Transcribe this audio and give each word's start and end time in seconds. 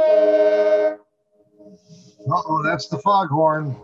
oh, 0.00 0.96
that's 2.64 2.88
the 2.88 2.98
foghorn. 2.98 3.76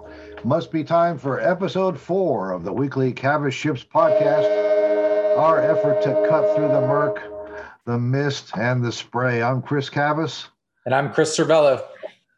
Must 0.45 0.71
be 0.71 0.85
time 0.85 1.19
for 1.19 1.41
episode 1.41 1.99
four 1.99 2.53
of 2.53 2.63
the 2.63 2.73
weekly 2.73 3.13
Cavas 3.13 3.53
Ships 3.53 3.83
podcast. 3.83 4.47
Our 5.37 5.61
effort 5.61 6.03
to 6.03 6.27
cut 6.29 6.55
through 6.55 6.69
the 6.69 6.83
murk, 6.83 7.21
the 7.85 7.99
mist, 7.99 8.57
and 8.57 8.85
the 8.85 8.93
spray. 8.93 9.43
I'm 9.43 9.61
Chris 9.61 9.91
Cavas. 9.91 10.47
And 10.87 10.95
I'm 10.95 11.13
Chris 11.13 11.37
Servello. 11.37 11.85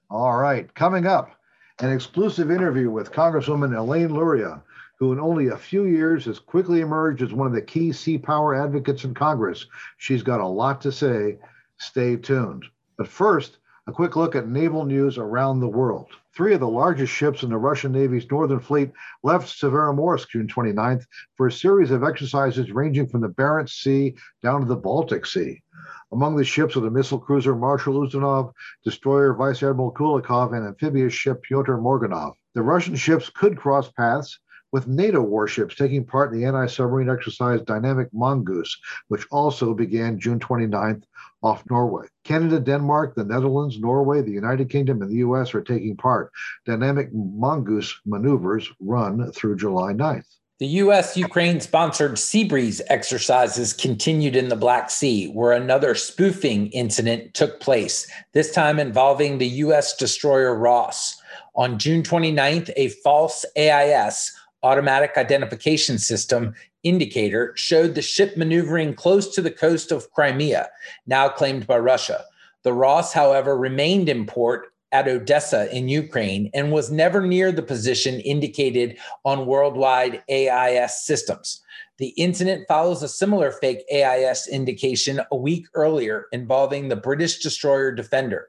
All 0.09 0.39
right, 0.39 0.73
coming 0.75 1.07
up, 1.07 1.39
an 1.81 1.93
exclusive 1.93 2.51
interview 2.51 2.91
with 2.91 3.13
Congresswoman 3.13 3.77
Elaine 3.77 4.15
Luria, 4.15 4.63
who 4.99 5.13
in 5.13 5.21
only 5.21 5.49
a 5.49 5.57
few 5.59 5.85
years 5.85 6.25
has 6.25 6.39
quickly 6.39 6.81
emerged 6.81 7.21
as 7.21 7.35
one 7.35 7.47
of 7.47 7.53
the 7.53 7.61
key 7.61 7.93
sea 7.93 8.17
power 8.17 8.55
advocates 8.55 9.05
in 9.05 9.13
Congress. 9.13 9.67
She's 9.99 10.23
got 10.23 10.41
a 10.41 10.47
lot 10.47 10.81
to 10.83 10.93
say. 10.93 11.37
Stay 11.77 12.17
tuned. 12.17 12.65
But 12.97 13.09
first, 13.09 13.59
a 13.89 13.93
quick 13.93 14.17
look 14.17 14.35
at 14.35 14.49
naval 14.49 14.85
news 14.85 15.17
around 15.17 15.61
the 15.61 15.69
world. 15.69 16.09
Three 16.35 16.55
of 16.55 16.61
the 16.61 16.69
largest 16.69 17.13
ships 17.13 17.45
in 17.45 17.51
the 17.51 17.57
Russian 17.57 17.93
Navy's 17.93 18.29
Northern 18.29 18.59
Fleet 18.59 18.91
left 19.23 19.47
Severomorsk 19.47 20.29
June 20.31 20.49
29th 20.49 21.05
for 21.37 21.47
a 21.47 21.53
series 21.53 21.93
of 21.93 22.03
exercises 22.03 22.73
ranging 22.73 23.07
from 23.07 23.21
the 23.21 23.29
Barents 23.29 23.81
Sea 23.81 24.17
down 24.43 24.61
to 24.61 24.67
the 24.67 24.75
Baltic 24.75 25.25
Sea. 25.25 25.63
Among 26.11 26.35
the 26.35 26.45
ships 26.45 26.77
are 26.77 26.81
the 26.81 26.91
missile 26.91 27.21
cruiser 27.21 27.55
Marshal 27.55 27.95
Ustinov, 27.95 28.53
destroyer 28.83 29.35
Vice 29.35 29.63
Admiral 29.63 29.93
Kulikov, 29.93 30.53
and 30.53 30.67
amphibious 30.67 31.13
ship 31.13 31.45
Pyotr 31.45 31.79
Morgunov. 31.79 32.33
The 32.55 32.63
Russian 32.63 32.97
ships 32.97 33.31
could 33.31 33.57
cross 33.57 33.91
paths 33.93 34.41
with 34.77 34.87
NATO 34.87 35.23
warships 35.23 35.75
taking 35.75 36.05
part 36.05 36.35
in 36.35 36.39
the 36.39 36.45
anti 36.45 36.67
submarine 36.67 37.09
exercise 37.09 37.63
Dynamic 37.63 38.09
Mongoose, 38.13 38.77
which 39.09 39.27
also 39.31 39.73
began 39.73 40.21
June 40.21 40.39
29th 40.39 41.03
off 41.43 41.65
Norway. 41.71 42.09
Canada, 42.25 42.61
Denmark, 42.61 43.15
the 43.15 43.25
Netherlands, 43.25 43.81
Norway, 43.81 44.21
the 44.21 44.33
United 44.33 44.69
Kingdom, 44.69 45.01
and 45.01 45.11
the 45.11 45.25
US 45.29 45.55
are 45.55 45.63
taking 45.63 45.97
part. 45.97 46.31
Dynamic 46.67 47.09
Mongoose 47.15 47.99
maneuvers 48.05 48.71
run 48.79 49.33
through 49.33 49.57
July 49.57 49.95
9th. 49.95 50.27
The 50.59 50.67
U.S. 50.85 51.17
Ukraine 51.17 51.61
sponsored 51.61 52.13
Seabreeze 52.13 52.83
exercises 52.89 53.73
continued 53.73 54.37
in 54.37 54.51
the 54.51 54.57
Black 54.57 54.91
Sea, 54.91 55.29
where 55.29 55.53
another 55.53 55.95
spoofing 55.95 56.67
incident 56.73 57.33
took 57.33 57.61
place, 57.61 58.07
this 58.35 58.53
time 58.53 58.79
involving 58.79 59.39
the 59.39 59.49
U.S. 59.65 59.97
destroyer 59.97 60.55
Ross. 60.55 61.19
On 61.55 61.79
June 61.79 62.03
29th, 62.03 62.71
a 62.77 62.89
false 62.89 63.47
AIS 63.57 64.33
automatic 64.63 65.13
identification 65.17 65.99
system 65.99 66.55
indicator 66.83 67.53
showed 67.57 67.95
the 67.95 68.03
ship 68.03 68.37
maneuvering 68.37 68.95
close 68.95 69.35
to 69.35 69.43
the 69.43 69.51
coast 69.51 69.93
of 69.93 70.11
Crimea, 70.13 70.69
now 71.07 71.29
claimed 71.29 71.67
by 71.67 71.79
Russia. 71.79 72.25
The 72.63 72.73
Ross, 72.73 73.13
however, 73.13 73.57
remained 73.57 74.09
in 74.09 74.27
port 74.27 74.73
at 74.93 75.09
Odessa 75.09 75.75
in 75.77 75.89
Ukraine 75.89 76.51
and 76.55 76.73
was 76.73 76.91
never 76.91 77.21
near 77.21 77.53
the 77.53 77.63
position 77.63 78.21
indicated 78.21 78.99
on 79.25 79.47
worldwide 79.47 80.23
AIS 80.29 81.05
systems. 81.05 81.63
The 81.99 82.09
incident 82.09 82.67
follows 82.69 83.03
a 83.03 83.09
similar 83.09 83.51
fake 83.51 83.85
AIS 83.93 84.49
indication 84.49 85.21
a 85.31 85.37
week 85.37 85.67
earlier 85.75 86.27
involving 86.33 86.89
the 86.89 86.97
British 86.97 87.39
destroyer 87.39 87.93
Defender. 87.93 88.49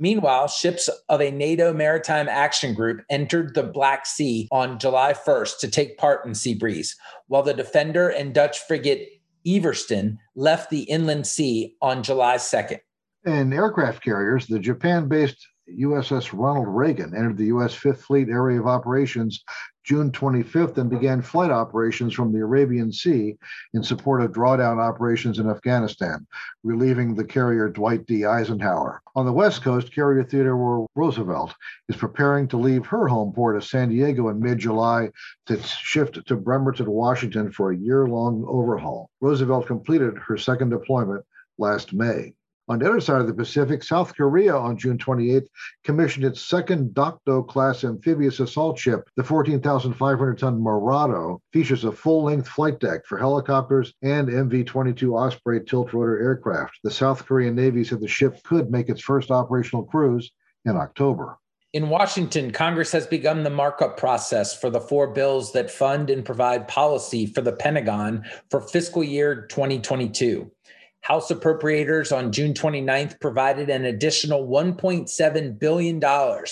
Meanwhile, 0.00 0.48
ships 0.48 0.88
of 1.10 1.20
a 1.20 1.30
NATO 1.30 1.74
maritime 1.74 2.26
action 2.26 2.72
group 2.72 3.02
entered 3.10 3.54
the 3.54 3.62
Black 3.62 4.06
Sea 4.06 4.48
on 4.50 4.78
July 4.78 5.12
1st 5.12 5.58
to 5.58 5.70
take 5.70 5.98
part 5.98 6.24
in 6.24 6.34
Sea 6.34 6.54
Breeze, 6.54 6.96
while 7.26 7.42
the 7.42 7.52
Defender 7.52 8.08
and 8.08 8.34
Dutch 8.34 8.60
frigate 8.60 9.20
Evertsen 9.46 10.16
left 10.34 10.70
the 10.70 10.84
inland 10.84 11.26
sea 11.26 11.76
on 11.82 12.02
July 12.02 12.36
2nd. 12.36 12.80
In 13.26 13.52
aircraft 13.52 14.02
carriers, 14.02 14.46
the 14.46 14.58
Japan 14.58 15.06
based 15.06 15.46
USS 15.78 16.30
Ronald 16.32 16.68
Reagan 16.68 17.14
entered 17.14 17.36
the 17.36 17.46
U.S. 17.46 17.74
Fifth 17.74 18.02
Fleet 18.02 18.28
Area 18.30 18.58
of 18.58 18.66
Operations 18.66 19.44
June 19.84 20.10
25th 20.12 20.76
and 20.78 20.90
began 20.90 21.22
flight 21.22 21.50
operations 21.50 22.14
from 22.14 22.32
the 22.32 22.40
Arabian 22.40 22.92
Sea 22.92 23.36
in 23.74 23.82
support 23.82 24.22
of 24.22 24.32
drawdown 24.32 24.78
operations 24.78 25.38
in 25.38 25.48
Afghanistan, 25.48 26.26
relieving 26.62 27.14
the 27.14 27.24
carrier 27.24 27.68
Dwight 27.68 28.06
D. 28.06 28.24
Eisenhower. 28.24 29.00
On 29.16 29.26
the 29.26 29.32
West 29.32 29.62
Coast, 29.62 29.94
carrier 29.94 30.22
Theodore 30.22 30.86
Roosevelt 30.94 31.54
is 31.88 31.96
preparing 31.96 32.46
to 32.48 32.56
leave 32.56 32.86
her 32.86 33.08
home 33.08 33.32
port 33.32 33.56
of 33.56 33.64
San 33.64 33.88
Diego 33.88 34.28
in 34.28 34.40
mid 34.40 34.58
July 34.58 35.10
to 35.46 35.60
shift 35.62 36.24
to 36.26 36.36
Bremerton, 36.36 36.90
Washington 36.90 37.50
for 37.50 37.72
a 37.72 37.76
year 37.76 38.06
long 38.06 38.44
overhaul. 38.46 39.10
Roosevelt 39.20 39.66
completed 39.66 40.18
her 40.18 40.36
second 40.36 40.70
deployment 40.70 41.24
last 41.58 41.92
May. 41.92 42.34
On 42.70 42.78
the 42.78 42.88
other 42.88 43.00
side 43.00 43.20
of 43.20 43.26
the 43.26 43.34
Pacific, 43.34 43.82
South 43.82 44.14
Korea 44.14 44.56
on 44.56 44.76
June 44.76 44.96
28th 44.96 45.48
commissioned 45.82 46.24
its 46.24 46.40
second 46.40 46.94
Dokdo 46.94 47.44
class 47.48 47.82
amphibious 47.82 48.38
assault 48.38 48.78
ship. 48.78 49.10
The 49.16 49.24
14,500 49.24 50.38
ton 50.38 50.60
Marado 50.60 51.40
features 51.52 51.82
a 51.82 51.90
full 51.90 52.22
length 52.22 52.46
flight 52.46 52.78
deck 52.78 53.06
for 53.06 53.18
helicopters 53.18 53.92
and 54.02 54.28
MV 54.28 54.68
22 54.68 55.16
Osprey 55.16 55.64
tilt 55.64 55.92
rotor 55.92 56.22
aircraft. 56.22 56.78
The 56.84 56.92
South 56.92 57.26
Korean 57.26 57.56
Navy 57.56 57.82
said 57.82 58.00
the 58.00 58.06
ship 58.06 58.40
could 58.44 58.70
make 58.70 58.88
its 58.88 59.00
first 59.00 59.32
operational 59.32 59.82
cruise 59.82 60.30
in 60.64 60.76
October. 60.76 61.38
In 61.72 61.88
Washington, 61.88 62.52
Congress 62.52 62.92
has 62.92 63.04
begun 63.04 63.42
the 63.42 63.50
markup 63.50 63.96
process 63.96 64.56
for 64.56 64.70
the 64.70 64.80
four 64.80 65.08
bills 65.08 65.52
that 65.54 65.72
fund 65.72 66.08
and 66.08 66.24
provide 66.24 66.68
policy 66.68 67.26
for 67.26 67.40
the 67.40 67.52
Pentagon 67.52 68.24
for 68.48 68.60
fiscal 68.60 69.02
year 69.02 69.46
2022. 69.48 70.48
House 71.02 71.30
appropriators 71.30 72.14
on 72.16 72.30
June 72.30 72.52
29th 72.52 73.20
provided 73.20 73.70
an 73.70 73.86
additional 73.86 74.46
$1.7 74.46 75.58
billion 75.58 76.00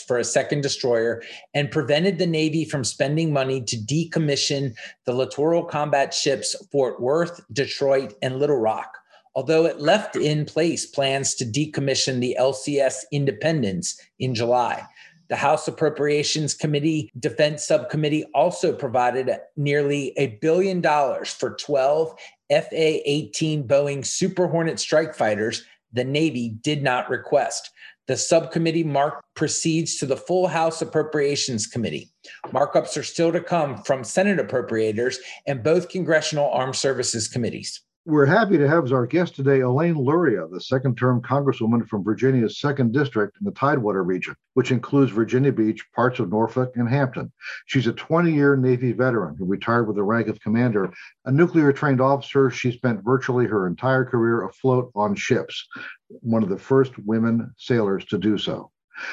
for 0.06 0.18
a 0.18 0.24
second 0.24 0.62
destroyer 0.62 1.22
and 1.52 1.70
prevented 1.70 2.18
the 2.18 2.26
Navy 2.26 2.64
from 2.64 2.82
spending 2.82 3.32
money 3.32 3.62
to 3.62 3.76
decommission 3.76 4.74
the 5.04 5.12
littoral 5.12 5.64
combat 5.64 6.14
ships 6.14 6.56
Fort 6.72 7.00
Worth, 7.00 7.40
Detroit, 7.52 8.14
and 8.22 8.38
Little 8.38 8.56
Rock. 8.56 8.96
Although 9.34 9.66
it 9.66 9.80
left 9.80 10.16
in 10.16 10.46
place 10.46 10.86
plans 10.86 11.34
to 11.36 11.44
decommission 11.44 12.20
the 12.20 12.36
LCS 12.40 13.04
Independence 13.12 14.00
in 14.18 14.34
July. 14.34 14.84
The 15.28 15.36
House 15.36 15.68
Appropriations 15.68 16.54
Committee 16.54 17.12
Defense 17.18 17.66
Subcommittee 17.66 18.24
also 18.34 18.72
provided 18.72 19.30
nearly 19.56 20.14
a 20.16 20.38
billion 20.40 20.80
dollars 20.80 21.30
for 21.30 21.50
12 21.50 22.14
FA 22.50 23.10
18 23.10 23.66
Boeing 23.66 24.04
Super 24.04 24.46
Hornet 24.46 24.80
strike 24.80 25.14
fighters 25.14 25.64
the 25.92 26.04
Navy 26.04 26.50
did 26.62 26.82
not 26.82 27.08
request. 27.08 27.70
The 28.06 28.16
subcommittee 28.16 28.84
mark 28.84 29.24
proceeds 29.34 29.96
to 29.96 30.06
the 30.06 30.16
full 30.16 30.46
House 30.46 30.80
Appropriations 30.80 31.66
Committee. 31.66 32.10
Markups 32.46 32.96
are 32.96 33.02
still 33.02 33.32
to 33.32 33.40
come 33.40 33.82
from 33.82 34.04
Senate 34.04 34.38
appropriators 34.38 35.16
and 35.46 35.62
both 35.62 35.88
congressional 35.90 36.50
armed 36.50 36.76
services 36.76 37.28
committees. 37.28 37.82
We're 38.08 38.24
happy 38.24 38.56
to 38.56 38.66
have 38.66 38.86
as 38.86 38.92
our 38.92 39.04
guest 39.04 39.36
today 39.36 39.60
Elaine 39.60 39.98
Luria, 39.98 40.48
the 40.48 40.62
second 40.62 40.96
term 40.96 41.20
Congresswoman 41.20 41.86
from 41.86 42.02
Virginia's 42.02 42.58
2nd 42.58 42.90
District 42.90 43.36
in 43.38 43.44
the 43.44 43.52
Tidewater 43.52 44.02
region, 44.02 44.34
which 44.54 44.72
includes 44.72 45.12
Virginia 45.12 45.52
Beach, 45.52 45.84
parts 45.94 46.18
of 46.18 46.30
Norfolk, 46.30 46.72
and 46.76 46.88
Hampton. 46.88 47.30
She's 47.66 47.86
a 47.86 47.92
20 47.92 48.32
year 48.32 48.56
Navy 48.56 48.92
veteran 48.92 49.36
who 49.36 49.44
retired 49.44 49.88
with 49.88 49.96
the 49.96 50.04
rank 50.04 50.28
of 50.28 50.40
commander. 50.40 50.90
A 51.26 51.30
nuclear 51.30 51.70
trained 51.70 52.00
officer, 52.00 52.48
she 52.50 52.72
spent 52.72 53.04
virtually 53.04 53.44
her 53.44 53.66
entire 53.66 54.06
career 54.06 54.46
afloat 54.46 54.90
on 54.94 55.14
ships, 55.14 55.68
one 56.08 56.42
of 56.42 56.48
the 56.48 56.56
first 56.56 56.98
women 57.00 57.52
sailors 57.58 58.06
to 58.06 58.16
do 58.16 58.38
so. 58.38 58.70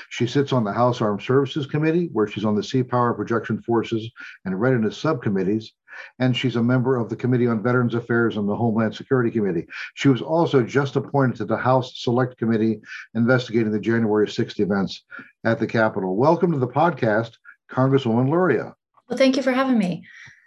She 0.10 0.28
sits 0.28 0.54
on 0.54 0.64
the 0.64 0.74
House 0.74 1.02
Armed 1.02 1.22
Services 1.22 1.66
Committee, 1.66 2.10
where 2.12 2.28
she's 2.28 2.46
on 2.46 2.56
the 2.56 2.64
Sea 2.64 2.84
Power 2.84 3.14
Projection 3.14 3.62
Forces 3.62 4.10
and 4.46 4.60
Readiness 4.60 4.98
Subcommittees, 4.98 5.74
and 6.20 6.36
she's 6.36 6.56
a 6.56 6.64
member 6.64 6.98
of 6.98 7.10
the 7.10 7.16
Committee 7.16 7.48
on 7.48 7.64
Veterans 7.64 7.96
Affairs 7.96 8.38
and 8.38 8.48
the 8.48 8.56
Homeland 8.56 8.96
Security 8.96 9.32
Committee. 9.32 9.68
She 9.94 10.10
was 10.10 10.22
also 10.22 10.64
just 10.64 10.96
appointed 10.96 11.38
to 11.38 11.46
the 11.46 11.58
House 11.58 12.02
Select 12.04 12.38
Committee 12.38 12.82
investigating 13.14 13.72
the 13.72 13.80
January 13.80 14.28
6th 14.28 14.60
events 14.60 15.04
at 15.44 15.60
the 15.60 15.68
Capitol. 15.68 16.16
Welcome 16.16 16.52
to 16.52 16.60
the 16.60 16.68
podcast, 16.68 17.32
Congresswoman 17.70 18.30
Luria. 18.30 18.76
Well, 19.10 19.18
thank 19.18 19.38
you 19.38 19.44
for 19.44 19.52
having 19.52 19.78
me. 19.78 20.04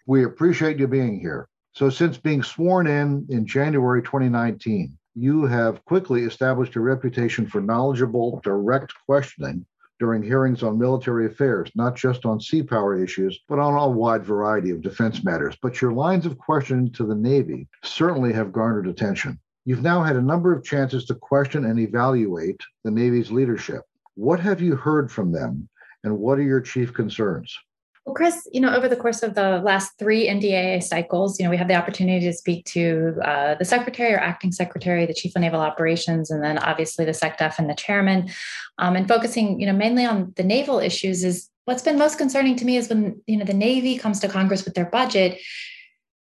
We 0.06 0.24
appreciate 0.24 0.78
you 0.78 0.88
being 0.88 1.20
here. 1.20 1.48
So, 1.74 1.90
since 1.90 2.18
being 2.18 2.42
sworn 2.42 2.86
in 2.88 3.26
in 3.28 3.46
January 3.46 4.02
2019, 4.02 4.97
you 5.20 5.46
have 5.46 5.84
quickly 5.84 6.22
established 6.22 6.76
a 6.76 6.80
reputation 6.80 7.46
for 7.46 7.60
knowledgeable, 7.60 8.40
direct 8.44 8.92
questioning 9.04 9.66
during 9.98 10.22
hearings 10.22 10.62
on 10.62 10.78
military 10.78 11.26
affairs, 11.26 11.70
not 11.74 11.96
just 11.96 12.24
on 12.24 12.40
sea 12.40 12.62
power 12.62 13.02
issues, 13.02 13.40
but 13.48 13.58
on 13.58 13.74
a 13.74 13.88
wide 13.88 14.24
variety 14.24 14.70
of 14.70 14.80
defense 14.80 15.24
matters. 15.24 15.56
But 15.60 15.82
your 15.82 15.92
lines 15.92 16.24
of 16.24 16.38
questioning 16.38 16.92
to 16.92 17.04
the 17.04 17.16
Navy 17.16 17.66
certainly 17.82 18.32
have 18.32 18.52
garnered 18.52 18.86
attention. 18.86 19.40
You've 19.64 19.82
now 19.82 20.04
had 20.04 20.14
a 20.14 20.22
number 20.22 20.52
of 20.52 20.64
chances 20.64 21.04
to 21.06 21.16
question 21.16 21.64
and 21.64 21.80
evaluate 21.80 22.60
the 22.84 22.92
Navy's 22.92 23.32
leadership. 23.32 23.82
What 24.14 24.38
have 24.38 24.60
you 24.60 24.76
heard 24.76 25.10
from 25.10 25.32
them, 25.32 25.68
and 26.04 26.16
what 26.16 26.38
are 26.38 26.42
your 26.42 26.60
chief 26.60 26.94
concerns? 26.94 27.58
Well, 28.08 28.14
Chris, 28.14 28.48
you 28.54 28.62
know, 28.62 28.74
over 28.74 28.88
the 28.88 28.96
course 28.96 29.22
of 29.22 29.34
the 29.34 29.58
last 29.58 29.98
three 29.98 30.28
NDAA 30.28 30.82
cycles, 30.82 31.38
you 31.38 31.44
know, 31.44 31.50
we 31.50 31.58
have 31.58 31.68
the 31.68 31.74
opportunity 31.74 32.24
to 32.24 32.32
speak 32.32 32.64
to 32.68 33.18
uh, 33.22 33.56
the 33.56 33.66
secretary 33.66 34.14
or 34.14 34.18
acting 34.18 34.50
secretary, 34.50 35.04
the 35.04 35.12
chief 35.12 35.36
of 35.36 35.42
naval 35.42 35.60
operations, 35.60 36.30
and 36.30 36.42
then 36.42 36.56
obviously 36.56 37.04
the 37.04 37.10
SecDef 37.10 37.58
and 37.58 37.68
the 37.68 37.74
chairman. 37.74 38.30
Um, 38.78 38.96
and 38.96 39.06
focusing, 39.06 39.60
you 39.60 39.66
know, 39.66 39.74
mainly 39.74 40.06
on 40.06 40.32
the 40.36 40.42
naval 40.42 40.78
issues 40.78 41.22
is 41.22 41.50
what's 41.66 41.82
been 41.82 41.98
most 41.98 42.16
concerning 42.16 42.56
to 42.56 42.64
me 42.64 42.78
is 42.78 42.88
when, 42.88 43.20
you 43.26 43.36
know, 43.36 43.44
the 43.44 43.52
Navy 43.52 43.98
comes 43.98 44.20
to 44.20 44.28
Congress 44.28 44.64
with 44.64 44.72
their 44.72 44.86
budget 44.86 45.38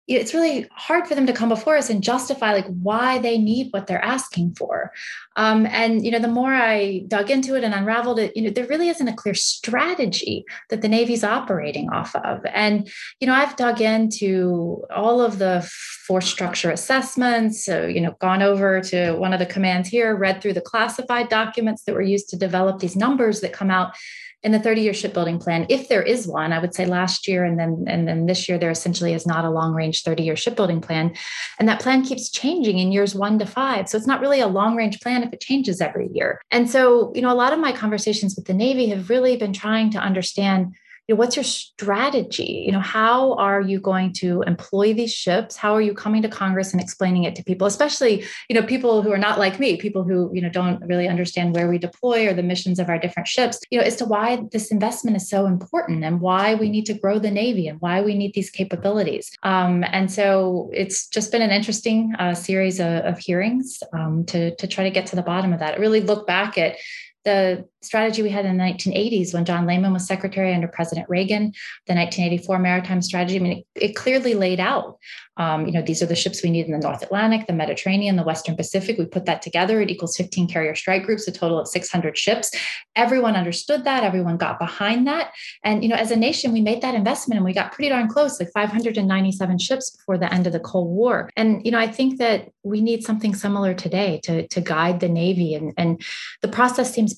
it's 0.09 0.35
really 0.35 0.67
hard 0.73 1.07
for 1.07 1.15
them 1.15 1.27
to 1.27 1.33
come 1.33 1.49
before 1.49 1.77
us 1.77 1.89
and 1.89 2.03
justify 2.03 2.53
like 2.53 2.67
why 2.67 3.19
they 3.19 3.39
need 3.39 3.69
what 3.71 3.87
they're 3.87 4.05
asking 4.05 4.55
for. 4.55 4.93
Um, 5.37 5.65
and 5.67 6.05
you 6.05 6.11
know 6.11 6.19
the 6.19 6.29
more 6.29 6.53
i 6.53 7.05
dug 7.09 7.31
into 7.31 7.55
it 7.57 7.65
and 7.65 7.73
unraveled 7.73 8.19
it 8.19 8.37
you 8.37 8.43
know 8.43 8.51
there 8.51 8.67
really 8.67 8.89
isn't 8.89 9.09
a 9.09 9.15
clear 9.15 9.33
strategy 9.33 10.45
that 10.69 10.83
the 10.83 10.89
navy's 10.89 11.25
operating 11.25 11.89
off 11.89 12.15
of. 12.17 12.45
And 12.53 12.91
you 13.21 13.27
know 13.27 13.33
i've 13.33 13.57
dug 13.57 13.81
into 13.81 14.85
all 14.95 15.23
of 15.23 15.39
the 15.39 15.63
force 16.07 16.29
structure 16.29 16.71
assessments 16.71 17.65
so 17.65 17.87
you 17.87 18.01
know 18.01 18.15
gone 18.21 18.43
over 18.43 18.81
to 18.81 19.13
one 19.13 19.33
of 19.33 19.39
the 19.39 19.47
commands 19.47 19.89
here 19.89 20.15
read 20.15 20.43
through 20.43 20.53
the 20.53 20.61
classified 20.61 21.29
documents 21.29 21.85
that 21.85 21.95
were 21.95 22.03
used 22.03 22.29
to 22.29 22.37
develop 22.37 22.81
these 22.81 22.97
numbers 22.97 23.41
that 23.41 23.53
come 23.53 23.71
out 23.71 23.95
in 24.43 24.53
the 24.53 24.59
30 24.59 24.81
year 24.81 24.95
shipbuilding 24.95 25.39
plan 25.39 25.67
if 25.69 25.89
there 25.89 26.03
is 26.03 26.27
one 26.27 26.53
i 26.53 26.59
would 26.59 26.75
say 26.75 26.85
last 26.85 27.29
year 27.29 27.45
and 27.45 27.59
then 27.59 27.85
and 27.87 28.09
then 28.09 28.27
this 28.27 28.49
year 28.49 28.59
there 28.59 28.71
essentially 28.71 29.13
is 29.15 29.27
not 29.27 29.45
a 29.45 29.51
long 29.51 29.75
range 29.75 30.03
30 30.03 30.23
year 30.23 30.37
shipbuilding 30.37 30.81
plan. 30.81 31.15
And 31.59 31.69
that 31.69 31.81
plan 31.81 32.05
keeps 32.05 32.31
changing 32.31 32.79
in 32.79 32.93
years 32.93 33.15
1 33.15 33.39
to 33.39 33.47
5 33.47 33.89
so 33.89 33.97
it's 33.97 34.07
not 34.07 34.21
really 34.21 34.41
a 34.41 34.47
long 34.47 34.77
range 34.77 35.01
plan 35.01 35.23
if 35.23 35.33
it 35.33 35.41
changes 35.41 35.81
every 35.81 36.09
year. 36.13 36.41
And 36.51 36.69
so 36.69 37.13
you 37.15 37.23
know 37.23 37.33
a 37.33 37.35
lot 37.35 37.53
of 37.53 37.59
my 37.59 37.73
conversations 37.73 38.35
with 38.37 38.47
the 38.47 38.55
navy 38.55 38.89
have 38.89 39.11
really 39.11 39.37
been 39.37 39.53
trying 39.53 39.91
to 39.91 39.99
understand 39.99 40.75
you 41.09 41.15
know, 41.15 41.19
what's 41.19 41.35
your 41.35 41.45
strategy? 41.45 42.63
You 42.65 42.73
know, 42.73 42.81
how 42.81 43.35
are 43.35 43.61
you 43.61 43.81
going 43.81 44.13
to 44.15 44.43
employ 44.43 44.95
these 44.95 45.13
ships? 45.13 45.57
How 45.57 45.75
are 45.75 45.81
you 45.81 45.95
coming 45.95 46.23
to 46.23 46.29
Congress 46.29 46.73
and 46.73 46.81
explaining 46.81 47.25
it 47.25 47.35
to 47.37 47.45
people, 47.45 47.67
especially, 47.67 48.25
you 48.49 48.55
know, 48.55 48.63
people 48.63 49.03
who 49.03 49.11
are 49.11 49.19
not 49.19 49.39
like 49.39 49.59
me, 49.59 49.77
people 49.77 50.05
who, 50.05 50.31
you 50.33 50.41
know, 50.41 50.49
don't 50.49 50.81
really 50.87 51.09
understand 51.09 51.55
where 51.55 51.69
we 51.69 51.79
deploy 51.79 52.29
or 52.29 52.35
the 52.35 52.43
missions 52.43 52.79
of 52.79 52.89
our 52.89 52.99
different 52.99 53.27
ships, 53.27 53.59
you 53.71 53.79
know, 53.79 53.85
as 53.85 53.97
to 53.97 54.05
why 54.05 54.45
this 54.53 54.71
investment 54.71 55.17
is 55.17 55.29
so 55.29 55.47
important 55.47 56.05
and 56.05 56.21
why 56.21 56.55
we 56.55 56.71
need 56.71 56.87
to 56.87 56.95
grow 56.95 57.19
the 57.19 57.31
Navy 57.31 57.67
and 57.67 57.81
why 57.81 58.01
we 58.01 58.17
need 58.17 58.35
these 58.35 58.51
capabilities. 58.51 59.31
Um, 59.43 59.85
and 59.89 60.11
so 60.11 60.71
it's 60.73 61.09
just 61.09 61.33
been 61.33 61.43
an 61.43 61.51
interesting 61.51 62.15
uh, 62.21 62.35
series 62.35 62.79
of, 62.79 63.05
of 63.05 63.19
hearings 63.19 63.83
um, 63.93 64.25
to, 64.27 64.55
to 64.55 64.67
try 64.69 64.85
to 64.85 64.91
get 64.91 65.07
to 65.07 65.17
the 65.17 65.23
bottom 65.23 65.53
of 65.53 65.59
that. 65.59 65.81
really 65.81 66.01
look 66.01 66.29
back 66.29 66.57
at 66.59 66.77
the 67.25 67.67
strategy 67.83 68.23
we 68.23 68.31
had 68.31 68.45
in 68.45 68.57
the 68.57 68.63
1980s 68.63 69.35
when 69.35 69.45
John 69.45 69.67
Lehman 69.67 69.93
was 69.93 70.07
secretary 70.07 70.55
under 70.55 70.69
President 70.69 71.09
Reagan, 71.09 71.53
the 71.87 71.95
1984 71.95 72.59
maritime 72.59 73.03
strategy. 73.03 73.37
I 73.37 73.41
mean, 73.41 73.65
it, 73.75 73.89
it 73.89 73.97
clearly 73.97 74.35
laid 74.35 74.61
out, 74.61 74.99
um, 75.39 75.67
you 75.67 75.73
know, 75.73 75.81
these 75.81 76.03
are 76.03 76.07
the 76.07 76.15
ships 76.15 76.43
we 76.43 76.51
need 76.51 76.67
in 76.67 76.73
the 76.73 76.79
North 76.79 77.03
Atlantic, 77.03 77.47
the 77.47 77.55
Mediterranean, 77.55 78.17
the 78.17 78.23
Western 78.23 78.55
Pacific. 78.55 78.99
We 78.99 79.07
put 79.07 79.25
that 79.25 79.41
together. 79.41 79.81
It 79.81 79.89
equals 79.89 80.17
15 80.17 80.47
carrier 80.47 80.75
strike 80.75 81.05
groups, 81.05 81.27
a 81.27 81.33
total 81.33 81.59
of 81.59 81.69
600 81.69 82.19
ships. 82.19 82.51
Everyone 82.97 83.35
understood 83.35 83.85
that. 83.85 84.05
Everyone 84.05 84.37
got 84.37 84.59
behind 84.59 85.07
that. 85.07 85.33
And, 85.65 85.83
you 85.83 85.89
know, 85.89 85.97
as 85.97 86.11
a 86.11 86.17
nation, 86.17 86.53
we 86.53 86.61
made 86.61 86.83
that 86.83 86.95
investment 86.95 87.39
and 87.39 87.47
we 87.47 87.55
got 87.55 87.73
pretty 87.73 87.89
darn 87.89 88.09
close, 88.09 88.39
like 88.39 88.51
597 88.53 89.59
ships 89.59 89.91
before 89.91 90.19
the 90.19 90.33
end 90.33 90.47
of 90.47 90.53
the 90.53 90.61
Cold 90.61 90.91
War. 90.91 91.31
And, 91.35 91.65
you 91.65 91.71
know, 91.71 91.79
I 91.79 91.87
think 91.87 92.19
that 92.19 92.51
we 92.63 92.83
need 92.83 93.03
something 93.03 93.35
similar 93.35 93.73
today 93.73 94.21
to, 94.25 94.47
to 94.49 94.61
guide 94.61 95.01
the 95.01 95.09
Navy. 95.09 95.55
And, 95.55 95.73
and 95.79 96.03
the 96.43 96.49
process 96.49 96.93
seems 96.93 97.15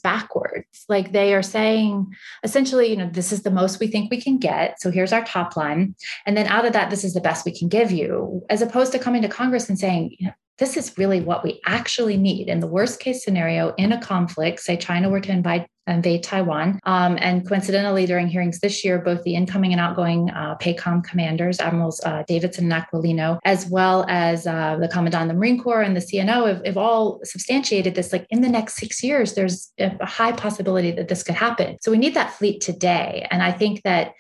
backwards 0.55 0.85
like 0.89 1.13
they 1.13 1.35
are 1.35 1.43
saying 1.43 2.15
essentially, 2.43 2.89
you 2.89 2.97
know, 2.97 3.09
this 3.11 3.33
is 3.33 3.43
the 3.43 3.51
most 3.51 3.81
we 3.81 3.87
think 3.87 4.11
we 4.11 4.21
can 4.21 4.39
get. 4.39 4.81
So 4.81 4.91
here's 4.91 5.13
our 5.13 5.25
top 5.25 5.57
line. 5.57 5.95
And 6.27 6.37
then 6.37 6.47
out 6.47 6.67
of 6.67 6.73
that, 6.73 6.91
this 6.91 7.05
is 7.05 7.15
the 7.15 7.21
best 7.21 7.45
we 7.45 7.57
can 7.57 7.69
give 7.69 7.91
you, 7.91 8.45
as 8.51 8.63
opposed 8.63 8.93
to 8.93 8.99
coming 8.99 9.23
to 9.23 9.29
Congress 9.29 9.69
and 9.69 9.79
saying, 9.79 10.17
you 10.19 10.27
know, 10.27 10.33
this 10.59 10.77
is 10.77 10.97
really 10.97 11.21
what 11.21 11.43
we 11.43 11.61
actually 11.67 12.17
need 12.17 12.49
in 12.49 12.61
the 12.61 12.67
worst 12.67 13.01
case 13.01 13.25
scenario 13.25 13.75
in 13.77 13.93
a 13.93 14.01
conflict 14.01 14.61
say 14.61 14.77
china 14.77 15.09
were 15.09 15.21
to 15.21 15.33
invade, 15.33 15.67
invade 15.87 16.23
taiwan 16.23 16.79
um, 16.85 17.19
and 17.21 17.47
coincidentally 17.49 18.07
during 18.07 18.27
hearings 18.27 18.61
this 18.61 18.85
year 18.85 18.99
both 18.99 19.23
the 19.25 19.35
incoming 19.35 19.73
and 19.73 19.81
outgoing 19.81 20.31
uh, 20.31 20.57
pacom 20.61 21.03
commanders 21.03 21.61
admirals 21.61 22.01
uh, 22.05 22.23
davidson 22.27 22.71
and 22.71 22.85
aquilino 22.85 23.39
as 23.45 23.67
well 23.69 24.05
as 24.09 24.47
uh, 24.47 24.77
the 24.81 24.89
commandant 24.89 25.25
of 25.25 25.29
the 25.29 25.35
marine 25.35 25.63
corps 25.63 25.83
and 25.83 25.97
the 25.97 26.01
cno 26.01 26.47
have, 26.47 26.65
have 26.65 26.77
all 26.77 27.21
substantiated 27.25 27.95
this 27.95 28.13
like 28.13 28.27
in 28.31 28.41
the 28.41 28.49
next 28.49 28.77
six 28.77 29.03
years 29.03 29.35
there's 29.35 29.73
a 29.79 30.07
high 30.07 30.33
possibility 30.33 30.91
that 30.91 31.09
this 31.09 31.23
could 31.23 31.35
happen. 31.35 31.77
So 31.81 31.91
we 31.91 31.99
need 31.99 32.15
that 32.15 32.33
fleet 32.33 32.61
today. 32.61 33.27
And 33.31 33.43
i 33.43 33.53
think 33.53 33.83
that 33.83 34.15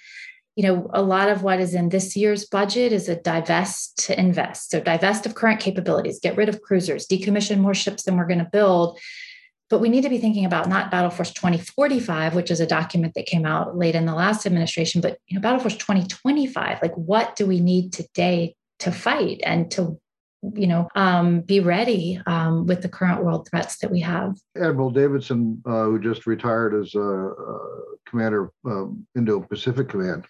you 0.56 0.62
know, 0.62 0.89
a 0.95 1.03
lot 1.03 1.29
of 1.29 1.43
what 1.43 1.61
is 1.61 1.75
in 1.75 1.89
this 1.89 2.15
year's 2.15 2.47
budget 2.47 2.93
is 2.93 3.09
a 3.09 3.17
divest 3.17 4.06
to 4.06 4.19
invest. 4.19 4.71
So 4.71 4.81
divest 4.81 5.27
of 5.27 5.35
current 5.35 5.61
capabilities, 5.61 6.21
get 6.21 6.37
rid 6.37 6.49
of 6.49 6.62
cruisers, 6.62 7.06
decommission 7.06 7.59
more 7.59 7.75
ships 7.75 8.05
than 8.05 8.17
we're 8.17 8.27
going 8.27 8.39
to 8.39 8.49
build. 8.51 8.99
But 9.69 9.81
we 9.81 9.89
need 9.89 10.03
to 10.03 10.09
be 10.09 10.19
thinking 10.19 10.45
about 10.45 10.69
not 10.69 10.91
Battle 10.91 11.11
Force 11.11 11.33
2045, 11.33 12.35
which 12.35 12.51
is 12.51 12.61
a 12.61 12.67
document 12.67 13.15
that 13.15 13.27
came 13.27 13.45
out 13.45 13.77
late 13.77 13.97
in 13.97 14.06
the 14.06 14.15
last 14.15 14.47
administration, 14.47 15.01
but 15.01 15.19
you 15.27 15.35
know, 15.35 15.41
Battle 15.41 15.59
Force 15.59 15.77
2025. 15.77 16.83
Like, 16.83 16.95
what 16.95 17.35
do 17.35 17.47
we 17.47 17.59
need 17.59 17.93
today 17.93 18.55
to 18.81 18.93
fight 18.93 19.41
and 19.45 19.71
to 19.73 19.99
you 20.55 20.67
know, 20.67 20.89
um, 20.95 21.41
be 21.41 21.61
ready 21.61 22.21
um, 22.27 22.67
with 22.67 22.83
the 22.83 22.89
current 22.89 23.25
world 23.25 23.49
threats 23.49 23.79
that 23.79 23.91
we 23.91 24.01
have. 24.01 24.37
Admiral 24.56 24.91
Davidson, 24.91 25.62
uh, 25.65 25.85
who 25.85 25.99
just 25.99 26.27
retired 26.27 26.75
as 26.75 26.95
uh, 26.95 27.31
commander 28.06 28.51
of 28.67 28.95
Indo-Pacific 29.17 29.89
Command, 29.89 30.27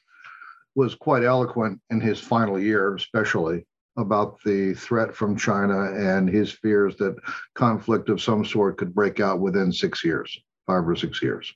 was 0.75 0.95
quite 0.95 1.25
eloquent 1.25 1.81
in 1.91 2.01
his 2.01 2.21
final 2.21 2.59
year, 2.59 2.95
especially 2.95 3.67
about 3.97 4.43
the 4.45 4.75
threat 4.75 5.15
from 5.15 5.37
China 5.37 5.93
and 5.93 6.29
his 6.29 6.51
fears 6.51 6.97
that 6.97 7.17
conflict 7.55 8.09
of 8.09 8.21
some 8.21 8.45
sort 8.45 8.77
could 8.77 8.95
break 8.95 9.21
out 9.21 9.41
within 9.41 9.73
six 9.73 10.05
years, 10.05 10.37
five 10.67 10.87
or 10.89 10.97
six 10.97 11.23
years. 11.23 11.53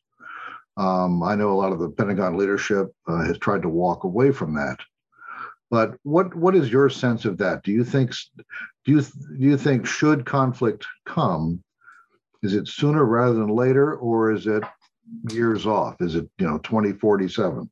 Um, 0.77 1.23
I 1.25 1.35
know 1.35 1.51
a 1.51 1.59
lot 1.59 1.73
of 1.73 1.81
the 1.81 1.91
Pentagon 1.91 2.37
leadership 2.37 2.93
uh, 3.09 3.25
has 3.25 3.39
tried 3.39 3.63
to 3.63 3.69
walk 3.69 4.05
away 4.05 4.31
from 4.31 4.55
that. 4.55 4.79
But 5.71 5.97
what 6.03 6.35
what 6.35 6.55
is 6.55 6.71
your 6.71 6.89
sense 6.89 7.25
of 7.25 7.37
that? 7.39 7.63
Do 7.63 7.73
you 7.73 7.85
think 7.85 8.13
do 8.85 8.93
you 8.93 9.01
do 9.03 9.45
you 9.45 9.57
think 9.57 9.87
should 9.87 10.25
conflict 10.25 10.87
come, 11.05 11.63
is 12.43 12.55
it 12.55 12.69
sooner 12.69 13.05
rather 13.05 13.35
than 13.35 13.49
later, 13.49 13.97
or 13.97 14.33
is 14.33 14.47
it 14.47 14.63
years 15.31 15.67
off? 15.67 16.01
Is 16.01 16.15
it 16.15 16.29
you 16.39 16.47
know 16.47 16.59
2047? 16.59 17.69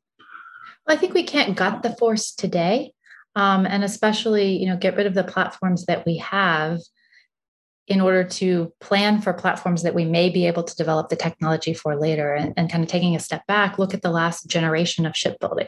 I 0.87 0.95
think 0.95 1.13
we 1.13 1.23
can't 1.23 1.57
gut 1.57 1.83
the 1.83 1.95
force 1.95 2.31
today. 2.31 2.93
Um, 3.35 3.67
and 3.67 3.83
especially, 3.83 4.57
you 4.57 4.67
know, 4.67 4.77
get 4.77 4.95
rid 4.95 5.05
of 5.05 5.13
the 5.13 5.23
platforms 5.23 5.85
that 5.85 6.05
we 6.05 6.17
have 6.17 6.79
in 7.87 8.01
order 8.01 8.23
to 8.23 8.73
plan 8.81 9.21
for 9.21 9.33
platforms 9.33 9.83
that 9.83 9.95
we 9.95 10.03
may 10.03 10.29
be 10.29 10.45
able 10.45 10.63
to 10.63 10.75
develop 10.75 11.09
the 11.09 11.15
technology 11.15 11.73
for 11.73 11.99
later 11.99 12.33
and, 12.33 12.53
and 12.57 12.69
kind 12.69 12.83
of 12.83 12.89
taking 12.89 13.15
a 13.15 13.19
step 13.19 13.47
back, 13.47 13.79
look 13.79 13.93
at 13.93 14.01
the 14.01 14.11
last 14.11 14.47
generation 14.47 15.05
of 15.05 15.15
shipbuilding. 15.15 15.67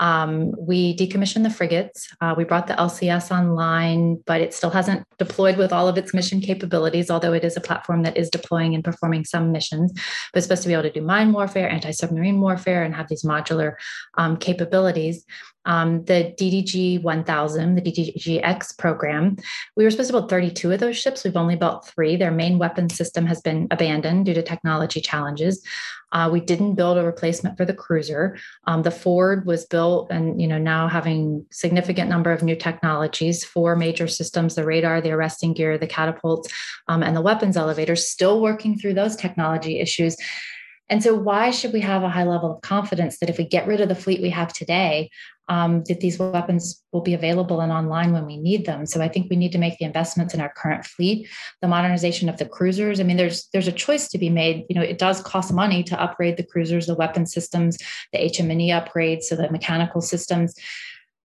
Um, 0.00 0.52
we 0.56 0.96
decommissioned 0.96 1.42
the 1.42 1.50
frigates. 1.50 2.08
Uh, 2.20 2.34
we 2.36 2.44
brought 2.44 2.68
the 2.68 2.74
LCS 2.74 3.36
online, 3.36 4.22
but 4.26 4.40
it 4.40 4.54
still 4.54 4.70
hasn't 4.70 5.04
deployed 5.18 5.56
with 5.56 5.72
all 5.72 5.88
of 5.88 5.98
its 5.98 6.14
mission 6.14 6.40
capabilities, 6.40 7.10
although 7.10 7.32
it 7.32 7.44
is 7.44 7.56
a 7.56 7.60
platform 7.60 8.02
that 8.04 8.16
is 8.16 8.30
deploying 8.30 8.74
and 8.74 8.84
performing 8.84 9.24
some 9.24 9.50
missions. 9.50 9.92
But 10.32 10.38
it's 10.38 10.46
supposed 10.46 10.62
to 10.62 10.68
be 10.68 10.74
able 10.74 10.84
to 10.84 10.92
do 10.92 11.00
mine 11.00 11.32
warfare, 11.32 11.68
anti 11.68 11.90
submarine 11.90 12.40
warfare, 12.40 12.84
and 12.84 12.94
have 12.94 13.08
these 13.08 13.24
modular 13.24 13.74
um, 14.16 14.36
capabilities. 14.36 15.24
Um, 15.68 16.02
the 16.06 16.34
DDG 16.38 17.02
1000, 17.02 17.74
the 17.74 17.82
DDGX 17.82 18.76
program, 18.78 19.36
we 19.76 19.84
were 19.84 19.90
supposed 19.90 20.08
to 20.08 20.14
build 20.14 20.30
32 20.30 20.72
of 20.72 20.80
those 20.80 20.96
ships. 20.96 21.22
We've 21.22 21.36
only 21.36 21.56
built 21.56 21.86
three. 21.86 22.16
Their 22.16 22.32
main 22.32 22.58
weapon 22.58 22.88
system 22.88 23.26
has 23.26 23.40
been 23.42 23.68
abandoned 23.70 24.26
due 24.26 24.34
to 24.34 24.42
technology 24.42 25.00
challenges. 25.00 25.62
Uh, 26.10 26.30
we 26.32 26.40
didn't 26.40 26.74
build 26.74 26.96
a 26.96 27.04
replacement 27.04 27.58
for 27.58 27.66
the 27.66 27.74
cruiser. 27.74 28.38
Um, 28.64 28.82
the 28.82 28.90
Ford 28.90 29.44
was 29.44 29.66
built, 29.66 30.10
and 30.10 30.40
you 30.40 30.48
know 30.48 30.56
now 30.56 30.88
having 30.88 31.44
significant 31.50 32.08
number 32.08 32.32
of 32.32 32.42
new 32.42 32.56
technologies, 32.56 33.44
four 33.44 33.76
major 33.76 34.08
systems: 34.08 34.54
the 34.54 34.64
radar, 34.64 35.02
the 35.02 35.12
arresting 35.12 35.52
gear, 35.52 35.76
the 35.76 35.86
catapults, 35.86 36.50
um, 36.88 37.02
and 37.02 37.14
the 37.14 37.20
weapons 37.20 37.58
elevators. 37.58 38.08
Still 38.08 38.40
working 38.40 38.78
through 38.78 38.94
those 38.94 39.16
technology 39.16 39.80
issues. 39.80 40.16
And 40.90 41.02
so, 41.02 41.14
why 41.14 41.50
should 41.50 41.74
we 41.74 41.80
have 41.80 42.02
a 42.02 42.08
high 42.08 42.24
level 42.24 42.54
of 42.54 42.62
confidence 42.62 43.18
that 43.18 43.28
if 43.28 43.36
we 43.36 43.44
get 43.44 43.66
rid 43.66 43.82
of 43.82 43.90
the 43.90 43.94
fleet 43.94 44.22
we 44.22 44.30
have 44.30 44.52
today, 44.52 45.10
um, 45.48 45.82
that 45.84 46.00
these 46.00 46.18
weapons 46.18 46.82
will 46.92 47.00
be 47.00 47.14
available 47.14 47.60
and 47.60 47.72
online 47.72 48.12
when 48.12 48.26
we 48.26 48.36
need 48.36 48.66
them. 48.66 48.84
So 48.86 49.00
I 49.00 49.08
think 49.08 49.30
we 49.30 49.36
need 49.36 49.52
to 49.52 49.58
make 49.58 49.78
the 49.78 49.86
investments 49.86 50.34
in 50.34 50.40
our 50.40 50.52
current 50.54 50.84
fleet, 50.84 51.28
the 51.62 51.68
modernization 51.68 52.28
of 52.28 52.36
the 52.36 52.46
cruisers. 52.46 53.00
I 53.00 53.04
mean, 53.04 53.16
there's 53.16 53.48
there's 53.52 53.68
a 53.68 53.72
choice 53.72 54.08
to 54.08 54.18
be 54.18 54.28
made. 54.28 54.64
You 54.68 54.76
know, 54.76 54.82
it 54.82 54.98
does 54.98 55.22
cost 55.22 55.52
money 55.52 55.82
to 55.84 56.00
upgrade 56.00 56.36
the 56.36 56.46
cruisers, 56.46 56.86
the 56.86 56.94
weapon 56.94 57.26
systems, 57.26 57.78
the 58.12 58.18
HM&E 58.18 58.70
upgrades, 58.70 59.22
so 59.22 59.36
the 59.36 59.50
mechanical 59.50 60.00
systems. 60.00 60.54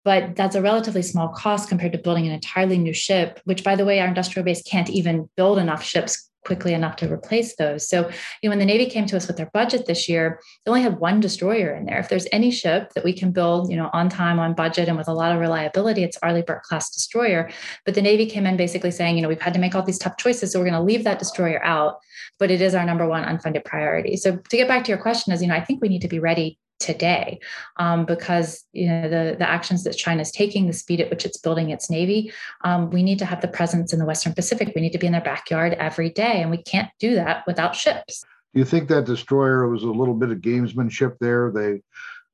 But 0.06 0.36
that's 0.36 0.56
a 0.56 0.62
relatively 0.62 1.02
small 1.02 1.30
cost 1.30 1.70
compared 1.70 1.94
to 1.94 1.98
building 1.98 2.28
an 2.28 2.34
entirely 2.34 2.78
new 2.78 2.94
ship, 2.94 3.40
which, 3.46 3.64
by 3.64 3.76
the 3.76 3.86
way, 3.86 4.00
our 4.00 4.08
industrial 4.08 4.44
base 4.44 4.62
can't 4.62 4.90
even 4.90 5.30
build 5.38 5.58
enough 5.58 5.84
ships 5.84 6.30
quickly 6.46 6.74
enough 6.74 6.96
to 6.98 7.12
replace 7.12 7.56
those. 7.56 7.88
So, 7.88 8.10
you 8.42 8.50
know, 8.50 8.50
when 8.50 8.60
the 8.60 8.66
Navy 8.66 8.88
came 8.88 9.06
to 9.08 9.18
us 9.18 9.28
with 9.28 9.38
their 9.38 9.50
budget 9.54 9.86
this 9.86 10.08
year, 10.10 10.40
they 10.66 10.70
only 10.70 10.82
had 10.82 11.00
one 11.00 11.20
destroyer 11.20 11.74
in 11.74 11.86
there. 11.86 12.00
If 12.00 12.10
there's 12.10 12.28
any 12.32 12.52
ship 12.52 12.92
that 12.96 13.04
we 13.04 13.14
can 13.14 13.32
build, 13.32 13.70
you 13.70 13.78
know, 13.78 13.90
on 13.94 14.10
time, 14.10 14.40
on 14.40 14.54
budget, 14.54 14.88
and 14.88 14.98
with 14.98 15.08
a 15.08 15.14
lot 15.14 15.34
of 15.34 15.40
reliability, 15.40 16.04
it's 16.04 16.18
Arleigh 16.22 16.44
Burke 16.44 16.64
class 16.64 16.90
destroyer. 16.90 17.50
But 17.86 17.96
the 17.96 18.02
Navy 18.02 18.26
came 18.26 18.46
in 18.46 18.58
basically 18.58 18.92
saying, 18.92 19.16
you 19.16 19.22
know, 19.22 19.30
we've 19.30 19.42
had 19.42 19.54
to 19.54 19.60
make 19.60 19.76
all 19.76 19.84
these 19.84 20.00
tough 20.00 20.18
choices, 20.18 20.52
so 20.52 20.60
we're 20.60 20.70
going 20.70 20.74
to 20.74 20.82
leave 20.82 21.04
that 21.04 21.20
destroyer 21.20 21.64
out, 21.64 22.00
but 22.40 22.52
it 22.52 22.62
is 22.62 22.76
our 22.76 22.86
number 22.86 23.08
one 23.08 23.24
unfunded 23.24 23.66
priority. 23.66 24.18
So 24.18 24.38
to 24.38 24.58
get 24.58 24.68
back 24.68 24.84
to 24.86 24.90
your 24.90 25.02
question, 25.02 25.34
is 25.34 25.42
you 25.42 25.48
know, 25.48 25.56
I 25.56 25.64
think 25.64 25.82
we 25.82 25.90
need 25.90 26.02
to 26.02 26.08
be 26.08 26.20
ready 26.20 26.60
today 26.84 27.40
um, 27.78 28.06
because 28.06 28.66
you 28.74 28.88
know 28.88 29.10
the, 29.10 29.36
the 29.40 29.50
actions 29.50 29.84
that 29.84 29.94
China 29.94 30.22
is 30.22 30.32
taking, 30.32 30.68
the 30.68 30.74
speed 30.74 31.00
at 31.00 31.10
which 31.10 31.26
it's 31.26 31.38
building 31.38 31.70
its 31.70 31.90
navy, 31.90 32.32
um, 32.64 32.92
we 32.92 33.02
need 33.02 33.18
to 33.20 33.26
have 33.26 33.42
the 33.42 33.48
presence 33.48 33.94
in 33.94 34.00
the 34.00 34.06
Western 34.06 34.34
Pacific. 34.34 34.74
We 34.76 34.82
need 34.82 34.92
to 34.92 34.98
be 35.00 35.08
in 35.08 35.14
their 35.14 35.22
backyard 35.22 35.74
every 35.74 36.10
day, 36.10 36.42
and 36.42 36.52
we 36.52 36.58
can't 36.58 36.90
do 37.00 37.16
that 37.16 37.48
without 37.48 37.76
ships. 37.76 38.26
Do 38.54 38.60
you 38.60 38.66
think 38.66 38.90
that 38.90 39.06
destroyer 39.06 39.68
was 39.68 39.84
a 39.84 39.88
little 39.88 40.14
bit 40.14 40.30
of 40.30 40.40
gamesmanship 40.40 41.18
there? 41.20 41.52
They, 41.52 41.82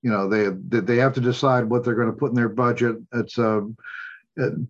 you 0.01 0.11
know, 0.11 0.27
they 0.27 0.49
they 0.79 0.97
have 0.97 1.13
to 1.13 1.21
decide 1.21 1.65
what 1.65 1.83
they're 1.85 1.95
going 1.95 2.11
to 2.11 2.17
put 2.17 2.31
in 2.31 2.35
their 2.35 2.49
budget. 2.49 2.97
It's 3.13 3.37
uh, 3.37 3.61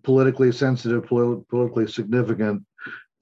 politically 0.02 0.52
sensitive, 0.52 1.06
politically 1.06 1.88
significant. 1.88 2.64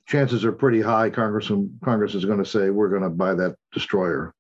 Chances 0.07 0.45
are 0.45 0.53
pretty 0.53 0.81
high. 0.81 1.11
Congress 1.11 1.51
Congress 1.85 2.15
is 2.15 2.25
going 2.25 2.39
to 2.39 2.45
say 2.45 2.71
we're 2.71 2.89
going 2.89 3.03
to 3.03 3.11
buy 3.11 3.35
that 3.35 3.57
destroyer 3.73 4.35